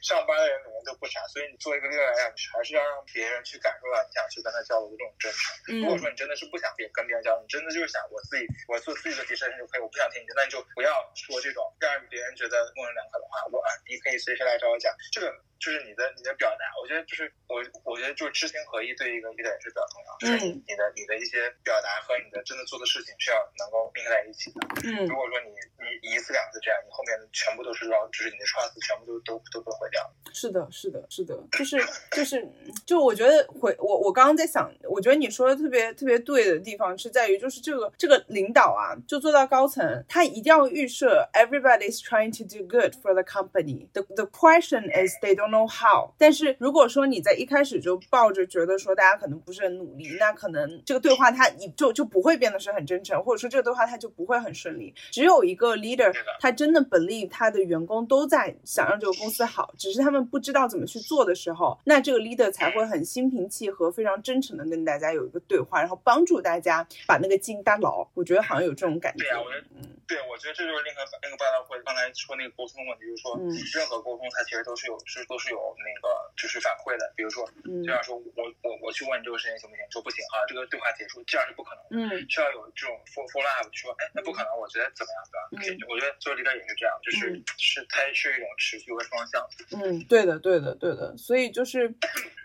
[0.05, 5.81] 上班的人每个人都不傻，所以你作为一个 leader 来讲，还是要让别人去感受到你想去跟他交流的这种真诚。
[5.81, 12.21] 如果说你真的是不想别跟别人交流，你真的就是想我自己我做自己的提升就可以，我不想听你，那你就不要说这种让别。
[12.21, 16.65] 人觉得模棱两可的话，我你可以随时来找我讲，这个就是你的你的表达。
[16.81, 20.11] 我觉得就是我我觉得就是知行合一，对一个 leader 是比较重要。
[20.19, 24.59] 就是你的你的一些表达和你的真的做的事情是要能够并在一起的。
[24.89, 25.55] 嗯，如果说你
[26.03, 30.03] 你一次两次这样，你后面全部都是老，就是你的 trust 全部都都都被毁掉。
[30.35, 31.79] 是的，是的，是的，就是
[32.11, 32.43] 就是
[32.85, 42.09] 就我觉得回我我刚刚在想，我觉得你说的特别特别对的地方是在于，就是这个这个领导啊，就做到高层，他一定要预设 everybody is。
[42.09, 43.91] Trying to do good for the company.
[43.93, 46.11] The the question is they don't know how.
[46.19, 54.95] 但是如果说你在一开始就抱着觉得说大家可能不是很努力，那可能这个对话它你就就不会变得是很真诚，或者说这个对话它就不会很顺利。
[55.11, 68.07] 只有一个 leader，他真的 believe 他的员工都在想让这个公司好，只是他们不知道怎么去做的时候，那这个 leader 才会很心平气和、非常真诚的跟大家有一个对话，然后帮助大家把那个筋搭牢。
[68.15, 69.25] 我觉得好像有这种感觉。
[69.25, 77.13] 对啊，我觉得，嗯，对，我觉得这就是那个那个报道会刚才说那个沟通的问题，就是说，任何沟通它其实都是有是都是有那个就是反馈的。
[77.17, 77.49] 比如说，
[77.85, 81.81] 这样说我我我去问你这个事情行不行，说不行啊，这个对话结束，这样是不可能。
[81.91, 85.79] 嗯，需要有这种 follow follow up，说哎那不可能，我觉得怎么样对吧？
[85.81, 89.41] 嗯，我觉得做 leader 也是这样，就是是它是一种持续和双向。
[89.79, 91.89] 嗯，对的对的对的，所以就是，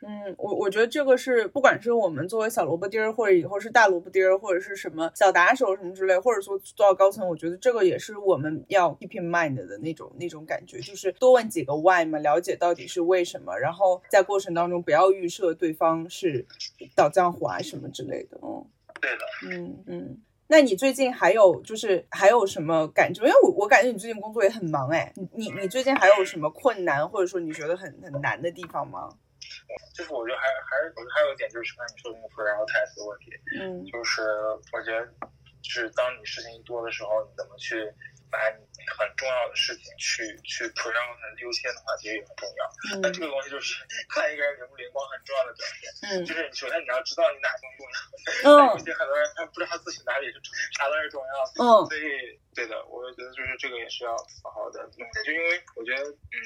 [0.06, 16.46] 嗯，我我觉得这个是不管是我们作为小萝卜丁儿，或者以后是大萝卜丁儿，或者是什么小打手什么之类，或者说做到高层，我觉得这个也是我们要 keep in mind 的那种那种感觉，就是多问几个 why 嘛，了解到底是为什么，然后在过程当中不要预设对方是
[16.96, 18.38] 倒浆糊啊什么之类的。
[18.44, 18.66] 嗯，
[19.00, 19.26] 对的。
[19.50, 23.24] 嗯嗯，那你最近还有就是还有什么感觉？
[23.24, 29.10] 因为我我感觉你最近工作也很忙哎，你你你最近还有什么困难或者说你觉得很很难的地方吗？
[29.96, 34.22] 就是我觉得还还是我觉得还有一点就是刚才你说的那个 prioritize 的问题，嗯，就是
[34.72, 35.06] 我觉得
[35.62, 37.76] 就是当你事情一多的时候，你怎么去？
[38.34, 38.58] 把你
[38.98, 42.62] 很重要的事情去去 p r i o r 优先的话，其实也很重要。
[43.02, 43.78] 那这个东西就是
[44.10, 45.86] 看一个人灵不灵光很重要的表现。
[46.10, 48.74] 嗯，就是首先你要知道你哪东西重要。
[48.74, 50.42] 嗯， 有些很多人他不知道他自己哪里是
[50.74, 51.34] 啥都是重要。
[51.62, 52.02] 嗯，所以
[52.54, 55.24] 对的，我也觉得就是这个也是要好好的弄的。
[55.24, 56.38] 就因为我觉得，嗯，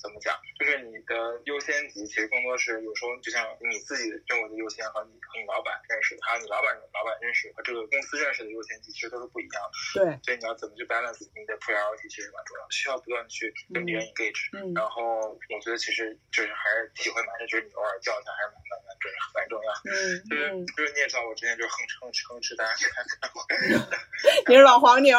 [0.00, 0.34] 怎么讲？
[0.58, 9.74] 就就是你的优先级其实更多是有时候就像你自己认为的优先和你和你老板认识，还有你老板老板认识和这个公司认识的优先级其实都是不一样的。
[9.98, 14.54] 对，所以你要怎么去 balance 你的 priority 其实蛮重要的，需要不断的去跟别人 engage。
[14.54, 19.70] 嗯然后我觉得其实就是还是体会蛮深，就是你偶尔叫一下还是蛮蛮蛮重要蛮重要。
[19.90, 19.90] 嗯
[20.30, 23.42] 就是嗯，就是你也知道，我之前就是哼哧哼哧哼哧，大家看看我。
[24.46, 25.18] 你是老黄牛，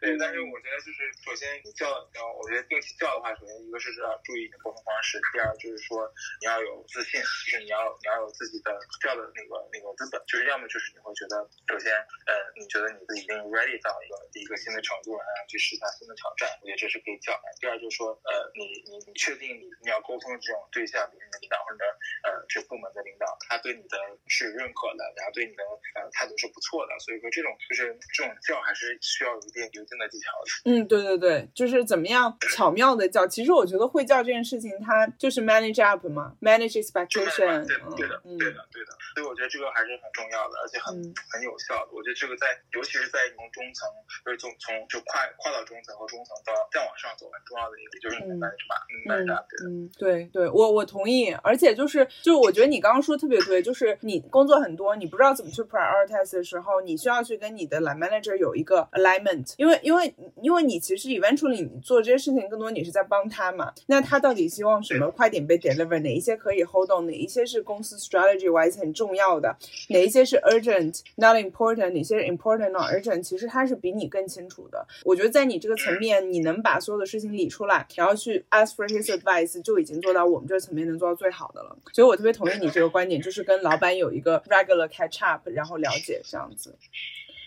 [0.00, 6.04] 对，但是我觉得就是首先你叫，然后我觉得定期叫的话，首先一个是要注意你的沟通方式，第二就是说
[6.40, 11.92] 你要有自信，就是你要你要有自己的叫的那个那个资本，就是要么就是你会觉得首先
[12.28, 17.48] 呃你觉得你自己已经 ready 到一个一个新的程度了，然后去试一下新的挑战，我觉得这是可以叫的。
[17.60, 21.82] 第二就是说呃你你你确定你你要沟通的这种对象，比如你的领导或者
[22.28, 23.96] 呃这部门的领导，他对你的
[24.28, 25.62] 是认可的，然后对你的
[25.96, 30.46] 呃态度是不错的，所以说这种就是这种叫还是需要有一定有一定的技巧的。
[30.66, 33.26] 嗯，对对对，就是怎么样巧妙的叫。
[33.26, 38.90] 其实我觉得会叫这件事情，它就是 manage up 嘛，manage expectation，对对的，嗯对的，对的。
[39.14, 41.88] 所以我觉得这个还是很重要的，而且很嗯很有效的。
[41.92, 43.88] 我觉得这个在，尤其是在从中层，
[44.24, 49.64] 就是从从就跨跨到中层和中层到再往上走，很重要的一个就是你的嗯 manage 嘛，嗯嗯，manage up，对的。
[49.70, 69.56] 嗯，对对，我我同意，而且就是就是我觉得你刚刚说特别对，就是你工作很多，你不知道怎么去 prioritize 的时候，你需要去跟你的 line manager 有一个 alignment，因为因为因为你其实 eventually 你做这些事情，更多你是在帮他嘛，那他到底希望什么快点被 deliver，哪一些可以 hold on，哪一些是公司 strategy wise 很重要的，
[69.88, 74.86] 哪一些是 urgent not important，哪些是 important not urgent，其实他是比你更清楚的。
[75.04, 81.76] 我觉得在你这个层面，你能把所有的事情理出来，然后去 ask for his advice，就已经做到我们这个层面能做到最好的了。
[81.92, 86.76] 所以我特别同意你这个观点，就是跟老板有一个 regular catch up，然后了解这样子。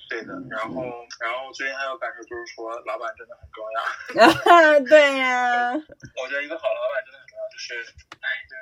[0.09, 0.81] 对的，然后
[1.21, 3.77] 然后最近还有感受就是说，老板真的很重要。
[4.89, 7.73] 对呀、我觉得一个好老板真的很重要，就是，
[8.21, 8.61] 哎，就是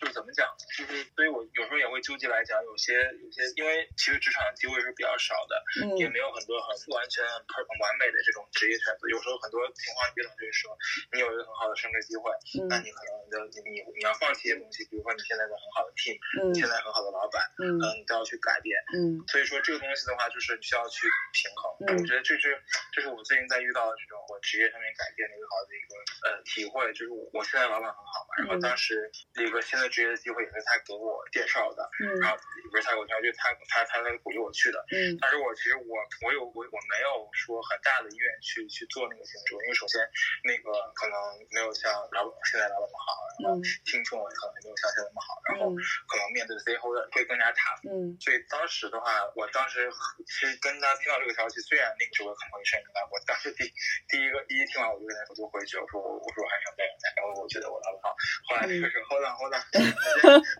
[0.00, 0.46] 就是怎么讲，
[0.76, 9.08] 就是所以我有时候也会纠结来讲，有些有些，因为其实职场机会是比较少的，嗯也没有很多很完全很很完美的这种职业选择。
[9.08, 10.76] 有时候很多情况遇到就是说，
[11.12, 12.30] 你有一个很好的升职机会，
[12.68, 18.74] 那嗯你可能你的你你要放弃一些东西，比如说你现在的很好的 team，嗯你现在很好的老板，嗯可能你都要去改变。
[18.92, 21.62] 嗯所以说这个东西的话，就是需要去平衡。
[21.86, 22.58] 嗯我觉得这是
[22.92, 25.92] 这是我最近在遇到的这种我职业上面改变的一个好的一个
[26.26, 32.36] 呃体会，就是我我现在老板很好嘛，然后嗯当时一个新的职业的机会也是他给我介绍的，嗯然后
[32.70, 34.78] 不是他给我介绍，就是他他他在鼓励我去的。
[34.92, 35.92] 嗯但是我其实我
[36.24, 40.00] 我有我我没有说很大的意愿去去做那个新职位，因为首先
[40.44, 41.14] 那个可能
[41.52, 43.08] 没有像老板现在老板那么好，
[43.42, 45.76] 然后嗯听众也可能没有像现在那么好，然后嗯
[46.08, 47.80] 可能面对 stakeholder 会更加 tough。
[47.86, 49.90] 嗯所以当时的话，我当时
[50.26, 53.66] 其实跟他听到这个消息，虽然那个职位可能会升一我当时第
[54.08, 58.13] 第一个第一听完我就跟他说就回去，我说我我说我还想再干，然后我觉得我老板好。
[58.48, 59.62] 后来他就是 hold on hold on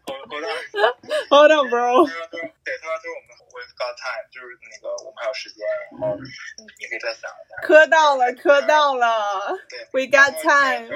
[0.06, 2.06] hold hold on，，Hold on, bro。
[2.06, 5.62] 他说他说对他说就是我们 We've got time，就是那个我们还有时间，
[5.94, 6.26] 然后你
[6.82, 7.54] 你可以再想一下。
[7.62, 9.54] 磕到了，磕到了。
[9.70, 10.90] 对 We got time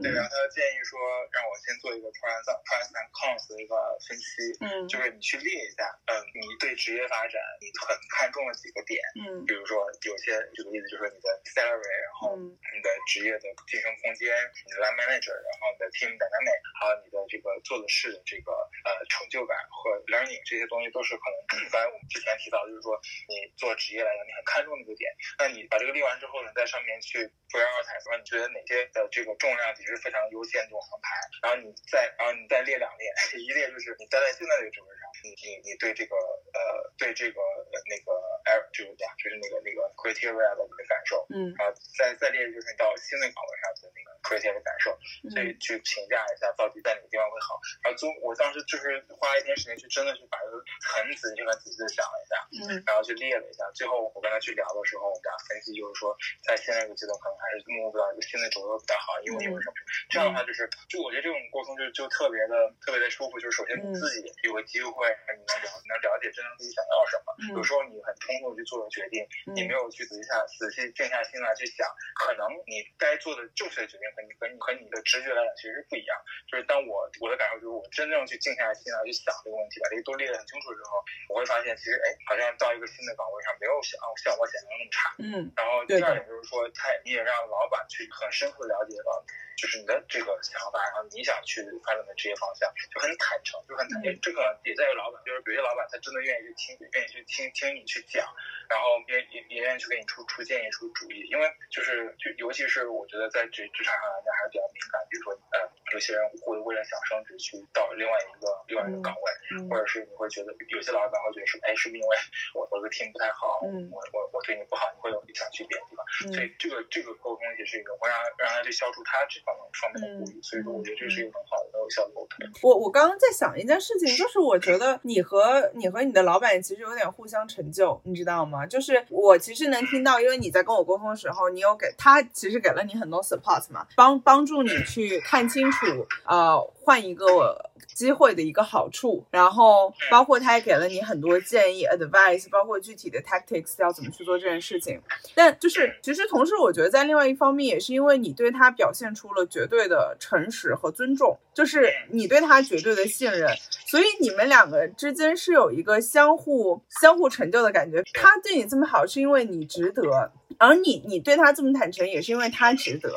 [0.00, 0.96] 对，然后他就建议说
[1.28, 3.76] 让我先做一个 pros pros and cons 的一个
[4.08, 14.32] 分析，嗯就是你去列一下，嗯，你对职业发展你很看重的几个点，嗯比如说有些举个例子，就是你的 salary，然后嗯你的职业的晋升空间，
[14.64, 18.52] 你的 line manager，然后你的 team dynamic，还有你的这个做的事的这个
[18.84, 22.94] 呃成就感和 learning 这些东西都是可能刚才我们之前提到，就是说
[23.28, 27.18] 你做职业来讲，你很看重那个点，那你把这个列完之后呢，在上面去
[27.50, 31.08] prioritize，说你觉得哪些的这个重量级是非常优先这种航排，
[31.42, 33.10] 然后你再然后你再列两列，
[33.42, 36.60] 一列就是你待在现在这个职位上，你你你对这个呃
[36.98, 38.10] 对这个呃那个
[38.48, 44.96] air 就是讲就是那个那个 criteria 的一个感受，嗯然后再再列就是你到新的岗位上的那个 criteria 的感受，
[45.30, 47.60] 所以嗯去评价一下到底在哪个地方会好。
[47.82, 52.34] 然后就我当时就是花一天时间去真的去把这个很仔细很仔细的想了一下，
[52.72, 53.64] 嗯然后去列了一下。
[53.74, 59.74] 最后我跟他去聊的时候，我们俩分析就是说，在现在这个阶段可能还是目标一个新的轴比较好，因为因为什么？
[60.08, 63.38] 这样的话就是，就我觉得这种沟通就就特别的特别的舒服。
[63.38, 67.28] 就是首先你自己有个机会，你能了你能了解真正自己想要什么。
[67.56, 69.24] 有时候你很冲动去做的决定，
[69.54, 76.14] 你没有去仔细下仔细静下心来去想，可能你该做的正确的决定和你和你和你的直觉来讲其实是不一样。
[76.50, 84.98] 就是当我我的感受就是我真正去静下心来去想这个问题，把这个都列得很清楚之后，我会发现其实哎，好像到一个新的岗位上没有想像我想象的那么差。
[85.18, 89.24] 嗯然后第二点就是说，他你也让老板去很深刻的了解到，
[89.60, 94.00] 就是你的这个想法，然后你想去发展的职业方向，就很坦诚，就很坦。
[94.00, 98.24] 诚这个也在于老板，就是有些老板他真的愿意去听，愿意去听听你去讲，
[98.72, 109.26] 然后也也也愿意去给你出出建议、出主意，因为就是就尤其是我觉得在职职场上来讲还是比较敏感，比如说呃，有些人会为了想升职去到另外一个另外一个岗位，
[109.68, 112.10] 或者是你会觉得有些老板会觉得是哎，是因为
[112.54, 122.38] 我我的 team 不太好，我我我对你不好，你会有想去别的地方，所以这个这个沟通也是一个会让让他去消除他这方面方面的顾虑，所以说我觉得这是一个很好的很有效的沟通。
[122.62, 128.66] 我我刚刚在想一件事情，就是我觉得你和你和你的老板其实有点互相成就，你知道吗？
[128.66, 135.79] 就是我其实能听到，因为你在跟我沟通的时候，你有给他其实给了你很多 support 嘛，帮帮助你去看清楚，
[136.26, 137.70] 呃，换一个。
[137.92, 144.98] 机会的一个好处，然后包括他也给了你很多建议 advice，包括具体的 tactics 要怎么去做这件事情。
[145.34, 153.50] 但就是其实同时，我觉得在另外一方面，也是因为你对他表现出了绝对的诚实和尊重，就是你对他绝对的信任，
[153.86, 158.02] 所以你们两个之间是有一个相互相互成就的感觉。
[158.14, 163.10] 他对你这么好，是因为你值得，而你你对他这么坦诚，也是因为他值得。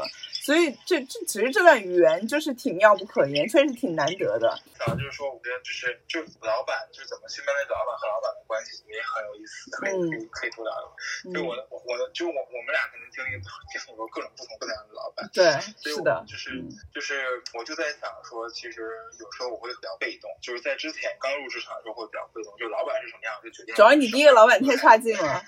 [0.43, 4.51] 所以这这其实这段语言就是挺妙不可言，确实挺难得的。
[4.83, 10.83] 啊，就是说，我觉得就是就老板就是怎么去面对老板和老板的关系也很有意思，可以可以可以多聊聊。
[11.31, 13.39] 就我的我我的就我我们俩可能经历
[13.71, 15.23] 经历过各种不同各样的老板。
[15.31, 15.47] 对，
[15.79, 16.59] 是的，就是
[16.91, 17.23] 就是
[17.55, 18.83] 我就在想说，其实
[19.23, 23.71] 有时候我会比较被动，就是在之前刚入职场的时候会比较被动，就老板是什么样就决定。
[23.79, 25.39] 主要你第一个老板太差劲了。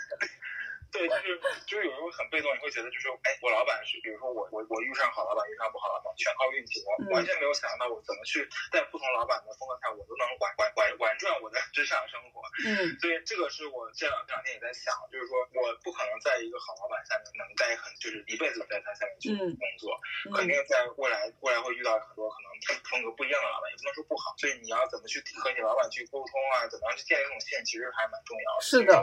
[0.95, 1.35] 对，就是
[1.67, 6.79] 就是有时候很被动，你会觉得就是，哎，我老板是，比如说我我我遇上好老板，遇上不好老板，全靠运气。
[6.87, 12.39] 我完全没有想到我怎么去在不同老板的风格下，我都能玩玩玩玩转我的职场生活。
[12.63, 19.99] 嗯，所以这个是我这两这两天也在想，就是说我不可能在一个好老板下面能待很，就是一辈子在他下面去工作，
[20.31, 22.47] 肯定在未来未来会遇到很多可能
[22.87, 24.31] 风格不一样的老板，也不能说不好。
[24.39, 28.61] 所以你要怎么去和你老板去沟通啊，怎么样去建立这种信任，其实还蛮重要的。
[28.63, 28.95] 是的，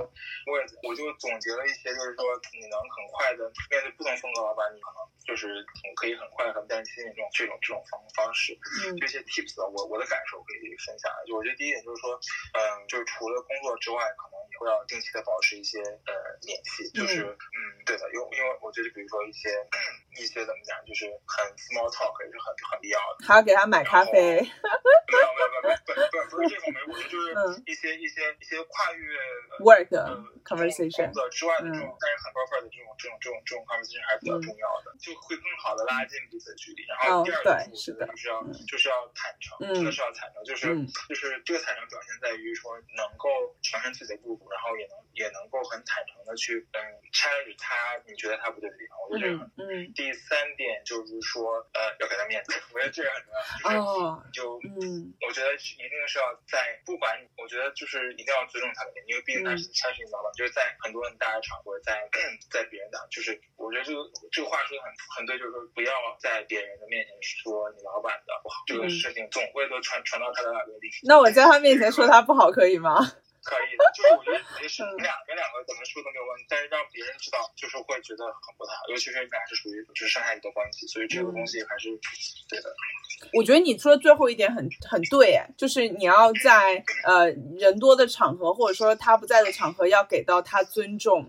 [0.48, 1.81] 我也我就总结了一些。
[1.84, 5.64] 也就是说，你能很快的面对不同风格老板，你可能就是
[5.96, 8.54] 可以很快很担心这种这种这种方方式。
[8.86, 11.10] 嗯，这些 tips 我我的感受可以分享。
[11.26, 12.14] 就我觉得第一点就是说，
[12.54, 16.88] 嗯，就是除了工作之外，可能也会要定期的保持一些呃联系。
[16.90, 19.48] 就是嗯，对的，因为因为我觉得，比如说一些
[20.18, 23.26] 一些怎么讲，就是很 small talk 也是很很必要的。
[23.26, 24.12] 还要给他买咖啡？
[24.12, 29.05] 没有没有没有不不不是这种没，我觉得就是一些一些一些跨越
[29.60, 29.89] work
[30.44, 31.68] conversation 工作之外的。
[31.72, 36.84] 这种但是很 buffer 的这种这种这种这种 conversation 还是比较重要的，就会更好的拉近彼此的距离。
[36.89, 40.72] 然后第二个是就是要就是要坦诚，真的是要坦诚，就是
[41.09, 43.28] 就是这个坦诚表现在于说能够
[43.62, 46.80] 承认自己的不足，然后也能也能够很坦诚的去嗯
[47.12, 48.97] challenge 他你觉得他不对的地方。
[49.09, 49.93] 我觉得这个很嗯。
[50.02, 53.08] 第三点就是说呃要给他面子，我觉得这个
[53.62, 61.52] 很重要，就是就嗯，我觉得一定是要在不管我觉得就是一定要尊重他的面，因为毕竟他是他是你老板，就是在很多人大场。
[61.62, 62.08] 或者在
[62.50, 64.00] 在别人的，就是我觉得这个
[64.32, 70.88] 这个话说的很很对，就是说不要在别人的面前说你老板的不好，这个事情总会都传传到他的耳朵里。
[71.04, 72.98] 那我在他面前说他不好可以吗？
[73.43, 81.90] 可以的，就是我觉得没事，你俩你们两个怎么说都没有问题，但是让别人知道，就是会觉得很不太好，尤其是你俩是属于就是上下你的关系，所以这个东西还是
[82.48, 82.70] 对的。
[83.35, 87.27] 我觉得你说的最后一点很很对，哎，就是你要在呃
[87.59, 91.27] 人多的场合，或者说他不在的场合，要给到他尊重。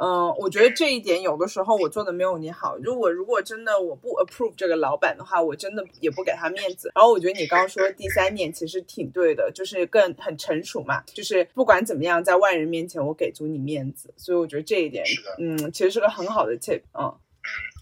[0.00, 2.76] 嗯，我觉得这一点有的时候我做的没有你好。
[2.78, 6.90] 如果如果真的我不 approve 这个老板的话，我真的也不给他面子。
[6.94, 14.12] 然后我觉得你刚刚说第三点其实挺对的，就是更很成熟嘛，就是不管怎么样，在外人面前我给足你面子。
[14.16, 15.04] 所以我觉得这一点，
[15.38, 17.14] 嗯，其实是个很好的 tip，嗯。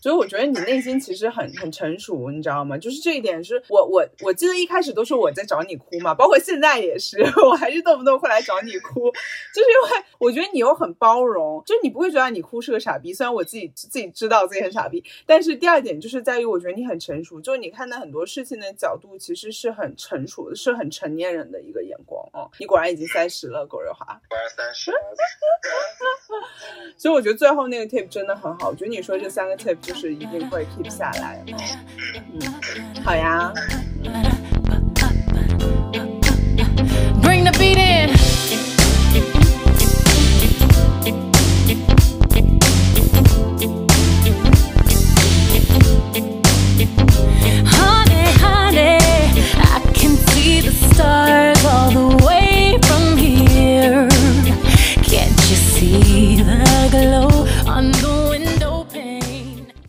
[0.02, 2.76] 所以我觉得你内心其实很很成熟，你知道吗？
[2.76, 9.08] 就是这一点是我我我记得一开始都是我在找你哭嘛，包括现在也是， 我还是动不动会来找你哭，
[9.54, 22.50] 就是因为我觉得你又很包容，就是你不会觉得你哭是个傻逼，虽然我自己自己知道自己很傻逼，但是第二点就是在于我觉得你很成熟，就是你看待很多事情的角度其实是很成熟的，是很成年人的一个眼光哦。
[22.58, 24.90] 你果然已经三十了，狗肉哈，果然三十。
[26.98, 29.76] 所以我觉得最后那个 tip 真的很好，我觉得你说这三个 tip。
[29.92, 31.44] 就是一定会 keep 下来。
[31.46, 33.52] 嗯，好呀。
[37.20, 38.10] Bring the beat in.
[47.66, 48.98] honey, honey.
[49.58, 52.11] I can see the stars all the way